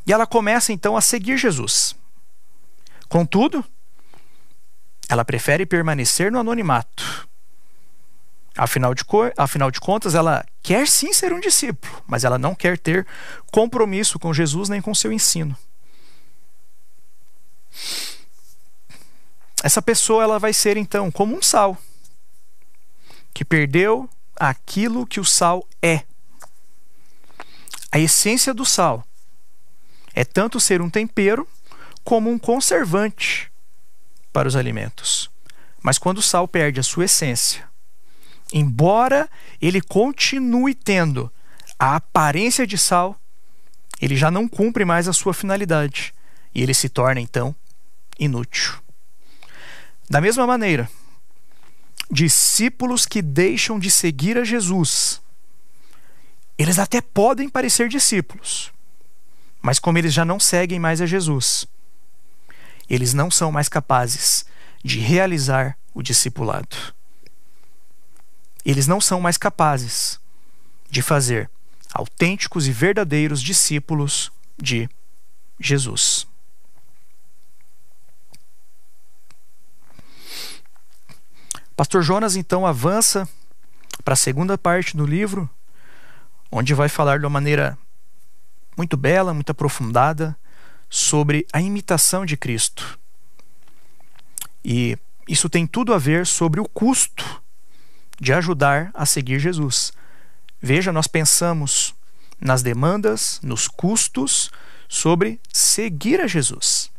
e 0.06 0.12
ela 0.12 0.26
começa 0.26 0.72
então 0.72 0.96
a 0.96 1.00
seguir 1.00 1.36
Jesus. 1.36 1.96
Contudo, 3.08 3.64
ela 5.08 5.24
prefere 5.24 5.66
permanecer 5.66 6.30
no 6.30 6.38
anonimato. 6.38 7.28
Afinal 8.56 8.94
de, 8.94 9.04
afinal 9.36 9.70
de 9.70 9.78
contas, 9.80 10.14
ela 10.14 10.44
quer 10.62 10.88
sim 10.88 11.12
ser 11.12 11.32
um 11.32 11.40
discípulo, 11.40 12.02
mas 12.06 12.24
ela 12.24 12.38
não 12.38 12.54
quer 12.54 12.78
ter 12.78 13.06
compromisso 13.52 14.18
com 14.18 14.32
Jesus 14.32 14.68
nem 14.68 14.80
com 14.80 14.94
seu 14.94 15.12
ensino. 15.12 15.56
Essa 19.62 19.82
pessoa 19.82 20.22
ela 20.22 20.38
vai 20.38 20.52
ser 20.52 20.76
então 20.76 21.10
como 21.10 21.36
um 21.36 21.42
sal 21.42 21.76
que 23.34 23.44
perdeu 23.44 24.08
aquilo 24.34 25.06
que 25.06 25.20
o 25.20 25.24
sal 25.24 25.66
é. 25.82 26.04
A 27.92 27.98
essência 27.98 28.54
do 28.54 28.64
sal 28.64 29.04
é 30.14 30.24
tanto 30.24 30.58
ser 30.58 30.80
um 30.80 30.88
tempero 30.88 31.46
como 32.02 32.30
um 32.30 32.38
conservante 32.38 33.52
para 34.32 34.48
os 34.48 34.56
alimentos. 34.56 35.30
Mas 35.82 35.98
quando 35.98 36.18
o 36.18 36.22
sal 36.22 36.48
perde 36.48 36.80
a 36.80 36.82
sua 36.82 37.04
essência, 37.04 37.68
embora 38.52 39.28
ele 39.60 39.80
continue 39.80 40.74
tendo 40.74 41.30
a 41.78 41.96
aparência 41.96 42.66
de 42.66 42.78
sal, 42.78 43.20
ele 44.00 44.16
já 44.16 44.30
não 44.30 44.48
cumpre 44.48 44.84
mais 44.84 45.08
a 45.08 45.12
sua 45.12 45.34
finalidade 45.34 46.14
e 46.54 46.62
ele 46.62 46.74
se 46.74 46.88
torna 46.88 47.20
então 47.20 47.54
inútil. 48.18 48.74
Da 50.08 50.20
mesma 50.20 50.46
maneira, 50.46 50.88
discípulos 52.10 53.04
que 53.04 53.20
deixam 53.20 53.78
de 53.78 53.90
seguir 53.90 54.38
a 54.38 54.44
Jesus, 54.44 55.20
eles 56.56 56.78
até 56.78 57.00
podem 57.00 57.48
parecer 57.48 57.88
discípulos, 57.88 58.72
mas 59.60 59.78
como 59.78 59.98
eles 59.98 60.12
já 60.12 60.24
não 60.24 60.38
seguem 60.38 60.78
mais 60.78 61.00
a 61.00 61.06
Jesus, 61.06 61.66
eles 62.88 63.12
não 63.12 63.30
são 63.30 63.50
mais 63.50 63.68
capazes 63.68 64.46
de 64.82 65.00
realizar 65.00 65.76
o 65.92 66.02
discipulado. 66.02 66.95
Eles 68.66 68.88
não 68.88 69.00
são 69.00 69.20
mais 69.20 69.36
capazes 69.36 70.20
de 70.90 71.00
fazer 71.00 71.48
autênticos 71.94 72.66
e 72.66 72.72
verdadeiros 72.72 73.40
discípulos 73.40 74.32
de 74.60 74.90
Jesus. 75.60 76.26
Pastor 81.76 82.02
Jonas 82.02 82.34
então 82.34 82.66
avança 82.66 83.28
para 84.04 84.14
a 84.14 84.16
segunda 84.16 84.58
parte 84.58 84.96
do 84.96 85.06
livro, 85.06 85.48
onde 86.50 86.74
vai 86.74 86.88
falar 86.88 87.20
de 87.20 87.24
uma 87.24 87.30
maneira 87.30 87.78
muito 88.76 88.96
bela, 88.96 89.32
muito 89.32 89.50
aprofundada 89.50 90.36
sobre 90.90 91.46
a 91.52 91.60
imitação 91.60 92.26
de 92.26 92.36
Cristo. 92.36 92.98
E 94.64 94.98
isso 95.28 95.48
tem 95.48 95.68
tudo 95.68 95.94
a 95.94 95.98
ver 95.98 96.26
sobre 96.26 96.60
o 96.60 96.68
custo 96.68 97.45
de 98.20 98.32
ajudar 98.32 98.90
a 98.94 99.04
seguir 99.04 99.38
Jesus. 99.38 99.92
Veja, 100.60 100.92
nós 100.92 101.06
pensamos 101.06 101.94
nas 102.40 102.62
demandas, 102.62 103.40
nos 103.42 103.68
custos 103.68 104.50
sobre 104.88 105.40
seguir 105.52 106.20
a 106.20 106.26
Jesus. 106.26 106.90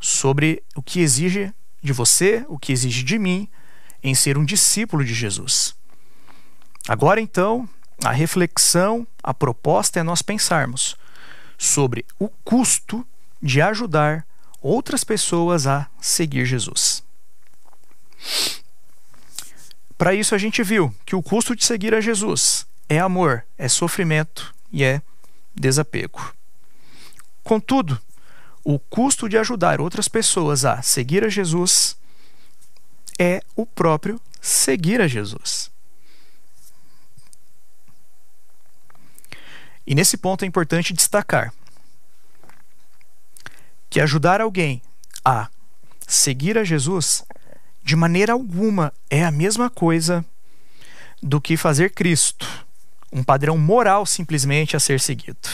Sobre 0.00 0.62
o 0.74 0.82
que 0.82 1.00
exige 1.00 1.52
de 1.82 1.92
você, 1.92 2.44
o 2.48 2.58
que 2.58 2.72
exige 2.72 3.02
de 3.02 3.18
mim 3.18 3.48
em 4.02 4.14
ser 4.14 4.36
um 4.36 4.44
discípulo 4.44 5.04
de 5.04 5.14
Jesus. 5.14 5.74
Agora 6.86 7.20
então, 7.20 7.68
a 8.04 8.10
reflexão, 8.10 9.06
a 9.22 9.32
proposta 9.32 10.00
é 10.00 10.02
nós 10.02 10.20
pensarmos 10.20 10.96
sobre 11.56 12.04
o 12.18 12.28
custo 12.28 13.06
de 13.42 13.60
ajudar 13.62 14.26
outras 14.60 15.04
pessoas 15.04 15.66
a 15.66 15.88
seguir 16.00 16.44
Jesus. 16.44 17.02
Para 19.96 20.14
isso, 20.14 20.34
a 20.34 20.38
gente 20.38 20.62
viu 20.62 20.94
que 21.06 21.14
o 21.14 21.22
custo 21.22 21.54
de 21.54 21.64
seguir 21.64 21.94
a 21.94 22.00
Jesus 22.00 22.66
é 22.88 22.98
amor, 22.98 23.44
é 23.56 23.68
sofrimento 23.68 24.54
e 24.72 24.82
é 24.82 25.00
desapego. 25.54 26.34
Contudo, 27.42 28.00
o 28.64 28.78
custo 28.78 29.28
de 29.28 29.38
ajudar 29.38 29.80
outras 29.80 30.08
pessoas 30.08 30.64
a 30.64 30.82
seguir 30.82 31.24
a 31.24 31.28
Jesus 31.28 31.96
é 33.18 33.40
o 33.54 33.64
próprio 33.64 34.20
seguir 34.40 35.00
a 35.00 35.06
Jesus. 35.06 35.70
E 39.86 39.94
nesse 39.94 40.16
ponto 40.16 40.44
é 40.44 40.48
importante 40.48 40.92
destacar 40.92 41.52
que 43.94 44.00
ajudar 44.00 44.40
alguém 44.40 44.82
a 45.24 45.48
seguir 46.04 46.58
a 46.58 46.64
Jesus 46.64 47.22
de 47.84 47.94
maneira 47.94 48.32
alguma 48.32 48.92
é 49.10 49.24
a 49.24 49.30
mesma 49.30 49.68
coisa 49.68 50.24
do 51.22 51.40
que 51.40 51.56
fazer 51.56 51.90
Cristo 51.92 52.64
um 53.14 53.22
padrão 53.22 53.56
moral 53.56 54.04
simplesmente 54.04 54.76
a 54.76 54.80
ser 54.80 54.98
seguido. 54.98 55.48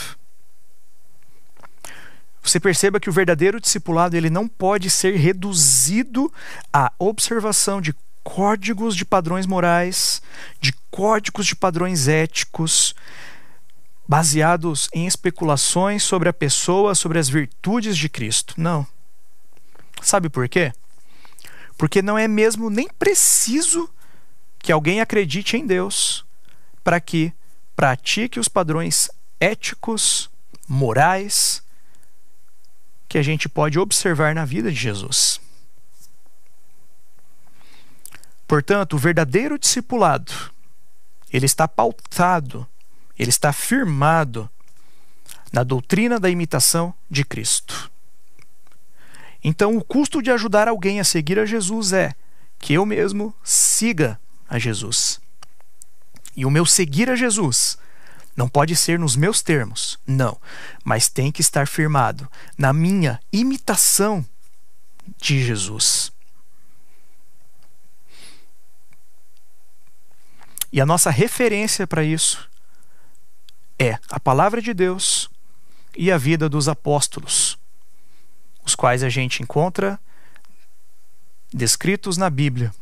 Você 2.41 2.59
perceba 2.59 2.99
que 2.99 3.09
o 3.09 3.13
verdadeiro 3.13 3.61
discipulado 3.61 4.17
ele 4.17 4.31
não 4.31 4.47
pode 4.47 4.89
ser 4.89 5.15
reduzido 5.15 6.33
à 6.73 6.91
observação 6.97 7.79
de 7.79 7.93
códigos 8.23 8.95
de 8.95 9.05
padrões 9.05 9.45
morais, 9.45 10.23
de 10.59 10.73
códigos 10.89 11.45
de 11.45 11.55
padrões 11.55 12.07
éticos, 12.07 12.95
baseados 14.07 14.89
em 14.91 15.05
especulações 15.05 16.01
sobre 16.01 16.29
a 16.29 16.33
pessoa, 16.33 16.95
sobre 16.95 17.19
as 17.19 17.29
virtudes 17.29 17.95
de 17.95 18.09
Cristo. 18.09 18.55
Não. 18.57 18.87
Sabe 20.01 20.29
por 20.29 20.49
quê? 20.49 20.73
Porque 21.81 22.03
não 22.03 22.15
é 22.15 22.27
mesmo 22.27 22.69
nem 22.69 22.87
preciso 22.87 23.89
que 24.59 24.71
alguém 24.71 25.01
acredite 25.01 25.57
em 25.57 25.65
Deus 25.65 26.23
para 26.83 27.01
que 27.01 27.33
pratique 27.75 28.39
os 28.39 28.47
padrões 28.47 29.09
éticos, 29.39 30.29
morais, 30.67 31.63
que 33.09 33.17
a 33.17 33.23
gente 33.23 33.49
pode 33.49 33.79
observar 33.79 34.35
na 34.35 34.45
vida 34.45 34.71
de 34.71 34.77
Jesus. 34.77 35.41
Portanto, 38.47 38.93
o 38.93 38.99
verdadeiro 38.99 39.57
discipulado, 39.57 40.31
ele 41.33 41.47
está 41.47 41.67
pautado, 41.67 42.67
ele 43.17 43.31
está 43.31 43.51
firmado 43.51 44.47
na 45.51 45.63
doutrina 45.63 46.19
da 46.19 46.29
imitação 46.29 46.93
de 47.09 47.25
Cristo. 47.25 47.91
Então, 49.43 49.75
o 49.75 49.83
custo 49.83 50.21
de 50.21 50.31
ajudar 50.31 50.67
alguém 50.67 50.99
a 50.99 51.03
seguir 51.03 51.39
a 51.39 51.45
Jesus 51.45 51.93
é 51.93 52.13
que 52.59 52.73
eu 52.73 52.85
mesmo 52.85 53.33
siga 53.43 54.19
a 54.47 54.59
Jesus. 54.59 55.19
E 56.35 56.45
o 56.45 56.51
meu 56.51 56.65
seguir 56.65 57.09
a 57.09 57.15
Jesus 57.15 57.77
não 58.35 58.47
pode 58.47 58.75
ser 58.75 58.97
nos 58.97 59.15
meus 59.15 59.41
termos, 59.41 59.99
não, 60.07 60.39
mas 60.83 61.09
tem 61.09 61.31
que 61.31 61.41
estar 61.41 61.67
firmado 61.67 62.29
na 62.57 62.71
minha 62.71 63.19
imitação 63.31 64.25
de 65.17 65.43
Jesus. 65.43 66.11
E 70.71 70.79
a 70.79 70.85
nossa 70.85 71.09
referência 71.09 71.85
para 71.85 72.03
isso 72.03 72.49
é 73.77 73.99
a 74.09 74.19
palavra 74.19 74.61
de 74.61 74.73
Deus 74.73 75.29
e 75.97 76.11
a 76.11 76.17
vida 76.17 76.47
dos 76.47 76.69
apóstolos, 76.69 77.50
os 78.63 78.75
quais 78.75 79.03
a 79.03 79.09
gente 79.09 79.41
encontra 79.41 79.99
descritos 81.53 82.17
na 82.17 82.29
Bíblia. 82.29 82.73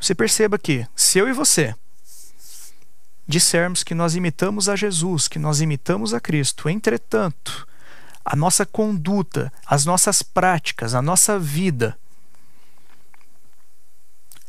Você 0.00 0.14
perceba 0.14 0.58
que, 0.58 0.86
se 0.96 1.18
eu 1.18 1.28
e 1.28 1.32
você 1.32 1.74
dissermos 3.26 3.84
que 3.84 3.94
nós 3.94 4.16
imitamos 4.16 4.68
a 4.68 4.74
Jesus, 4.74 5.28
que 5.28 5.38
nós 5.38 5.60
imitamos 5.60 6.12
a 6.12 6.20
Cristo, 6.20 6.68
entretanto, 6.68 7.66
a 8.24 8.34
nossa 8.34 8.66
conduta, 8.66 9.52
as 9.64 9.84
nossas 9.84 10.22
práticas, 10.22 10.94
a 10.94 11.00
nossa 11.00 11.38
vida 11.38 11.96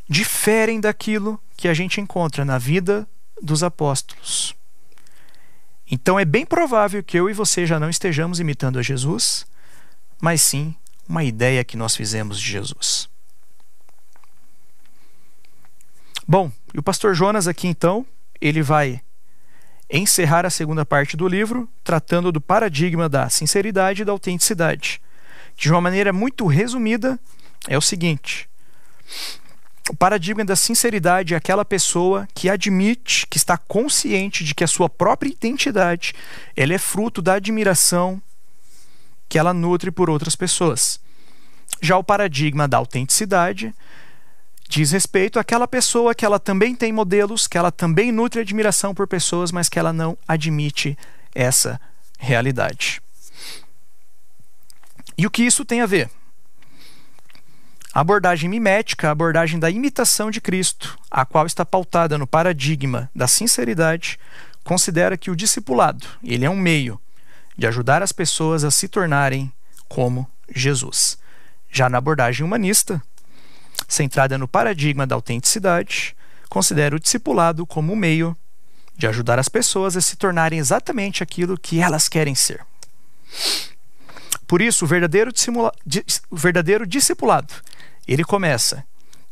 diferem 0.09 0.79
daquilo 0.79 1.39
que 1.55 1.67
a 1.67 1.73
gente 1.73 2.01
encontra 2.01 2.43
na 2.43 2.57
vida 2.57 3.07
dos 3.41 3.63
apóstolos. 3.63 4.55
Então 5.93 6.19
é 6.19 6.25
bem 6.25 6.43
provável 6.43 7.03
que 7.03 7.19
eu 7.19 7.29
e 7.29 7.33
você 7.33 7.67
já 7.67 7.79
não 7.79 7.87
estejamos 7.87 8.39
imitando 8.39 8.79
a 8.79 8.81
Jesus, 8.81 9.45
mas 10.19 10.41
sim 10.41 10.75
uma 11.07 11.23
ideia 11.23 11.63
que 11.63 11.77
nós 11.77 11.95
fizemos 11.95 12.39
de 12.39 12.51
Jesus. 12.51 13.07
Bom, 16.27 16.51
e 16.73 16.79
o 16.79 16.81
pastor 16.81 17.13
Jonas 17.13 17.47
aqui 17.47 17.67
então, 17.67 18.03
ele 18.41 18.63
vai 18.63 19.03
encerrar 19.87 20.47
a 20.47 20.49
segunda 20.49 20.83
parte 20.83 21.15
do 21.15 21.27
livro, 21.27 21.69
tratando 21.83 22.31
do 22.31 22.41
paradigma 22.41 23.07
da 23.07 23.29
sinceridade 23.29 24.01
e 24.01 24.05
da 24.05 24.11
autenticidade. 24.11 24.99
De 25.55 25.69
uma 25.69 25.79
maneira 25.79 26.11
muito 26.11 26.47
resumida, 26.47 27.19
é 27.67 27.77
o 27.77 27.81
seguinte: 27.81 28.49
o 29.89 29.95
paradigma 29.95 30.45
da 30.45 30.55
sinceridade 30.55 31.33
é 31.33 31.37
aquela 31.37 31.65
pessoa 31.65 32.27
que 32.33 32.49
admite, 32.49 33.27
que 33.27 33.37
está 33.37 33.57
consciente 33.57 34.43
de 34.43 34.55
que 34.55 34.63
a 34.63 34.67
sua 34.67 34.89
própria 34.89 35.29
identidade 35.29 36.13
ela 36.55 36.73
é 36.73 36.77
fruto 36.77 37.21
da 37.21 37.33
admiração 37.33 38.21
que 39.27 39.37
ela 39.37 39.53
nutre 39.53 39.91
por 39.91 40.09
outras 40.09 40.35
pessoas. 40.35 40.99
Já 41.81 41.97
o 41.97 42.03
paradigma 42.03 42.67
da 42.67 42.77
autenticidade 42.77 43.73
diz 44.69 44.91
respeito 44.91 45.37
àquela 45.37 45.67
pessoa 45.67 46.15
que 46.15 46.25
ela 46.25 46.39
também 46.39 46.75
tem 46.75 46.93
modelos, 46.93 47.45
que 47.45 47.57
ela 47.57 47.71
também 47.71 48.11
nutre 48.11 48.39
admiração 48.39 48.95
por 48.95 49.05
pessoas, 49.05 49.51
mas 49.51 49.67
que 49.67 49.77
ela 49.77 49.91
não 49.91 50.17
admite 50.25 50.97
essa 51.35 51.79
realidade. 52.17 53.01
E 55.17 55.27
o 55.27 55.29
que 55.29 55.43
isso 55.43 55.65
tem 55.65 55.81
a 55.81 55.85
ver? 55.85 56.09
A 57.93 57.99
abordagem 57.99 58.49
mimética, 58.49 59.07
a 59.07 59.11
abordagem 59.11 59.59
da 59.59 59.69
imitação 59.69 60.31
de 60.31 60.41
Cristo, 60.41 60.97
a 61.11 61.23
qual 61.23 61.45
está 61.45 61.63
pautada 61.63 62.17
no 62.17 62.25
paradigma 62.25 63.07
da 63.15 63.27
sinceridade, 63.27 64.19
considera 64.63 65.15
que 65.15 65.29
o 65.29 65.35
discipulado, 65.35 66.07
ele 66.23 66.43
é 66.43 66.49
um 66.49 66.55
meio 66.55 66.99
de 67.55 67.67
ajudar 67.67 68.01
as 68.01 68.11
pessoas 68.11 68.63
a 68.63 68.71
se 68.71 68.87
tornarem 68.87 69.53
como 69.87 70.27
Jesus. 70.49 71.19
Já 71.69 71.87
na 71.87 71.99
abordagem 71.99 72.43
humanista, 72.43 72.99
centrada 73.87 74.39
no 74.39 74.47
paradigma 74.47 75.05
da 75.05 75.13
autenticidade, 75.13 76.15
considera 76.49 76.95
o 76.95 76.99
discipulado 76.99 77.63
como 77.63 77.93
um 77.93 77.95
meio 77.95 78.35
de 78.97 79.05
ajudar 79.05 79.37
as 79.37 79.49
pessoas 79.49 79.95
a 79.95 80.01
se 80.01 80.15
tornarem 80.15 80.57
exatamente 80.57 81.21
aquilo 81.21 81.59
que 81.59 81.79
elas 81.79 82.09
querem 82.09 82.33
ser. 82.33 82.65
Por 84.47 84.63
isso, 84.63 84.85
o 84.85 84.87
verdadeiro, 84.87 85.31
o 86.31 86.35
verdadeiro 86.35 86.87
discipulado, 86.87 87.53
ele 88.07 88.23
começa 88.23 88.85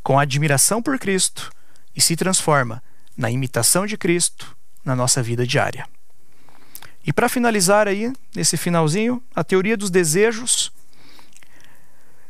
com 0.04 0.18
a 0.18 0.24
admiração 0.24 0.82
por 0.82 0.98
Cristo 0.98 1.52
e 1.96 2.02
se 2.02 2.16
transforma 2.16 2.82
na 3.16 3.30
imitação 3.30 3.86
de 3.86 3.98
Cristo 3.98 4.56
na 4.84 4.96
nossa 4.96 5.22
vida 5.22 5.46
diária. 5.46 5.88
E 7.06 7.12
para 7.12 7.30
finalizar 7.30 7.88
aí, 7.88 8.14
nesse 8.36 8.58
finalzinho, 8.58 9.22
a 9.36 9.44
teoria 9.44 9.76
dos 9.76 9.90
desejos 9.90 10.72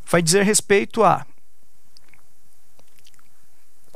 vai 0.06 0.22
dizer 0.22 0.44
respeito 0.44 1.04
a 1.04 1.26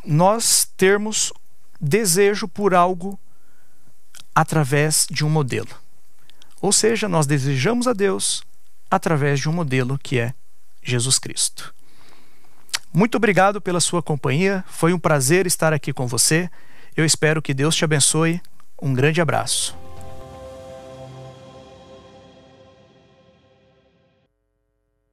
nós 0.05 0.65
termos 0.77 1.33
desejo 1.81 2.47
por 2.47 2.73
algo 2.73 3.19
através 4.33 5.07
de 5.09 5.25
um 5.25 5.29
modelo. 5.29 5.69
Ou 6.61 6.71
seja, 6.71 7.09
nós 7.09 7.27
desejamos 7.27 7.87
a 7.87 7.93
Deus 7.93 8.43
através 8.89 9.39
de 9.39 9.49
um 9.49 9.53
modelo 9.53 9.99
que 9.99 10.19
é 10.19 10.33
Jesus 10.81 11.19
Cristo. 11.19 11.74
Muito 12.95 13.15
obrigado 13.15 13.59
pela 13.59 13.81
sua 13.81 14.01
companhia, 14.01 14.63
foi 14.69 14.93
um 14.93 14.97
prazer 14.97 15.45
estar 15.45 15.73
aqui 15.73 15.91
com 15.91 16.07
você. 16.07 16.49
Eu 16.95 17.03
espero 17.03 17.41
que 17.41 17.53
Deus 17.53 17.75
te 17.75 17.83
abençoe. 17.83 18.41
Um 18.81 18.93
grande 18.93 19.19
abraço. 19.19 19.84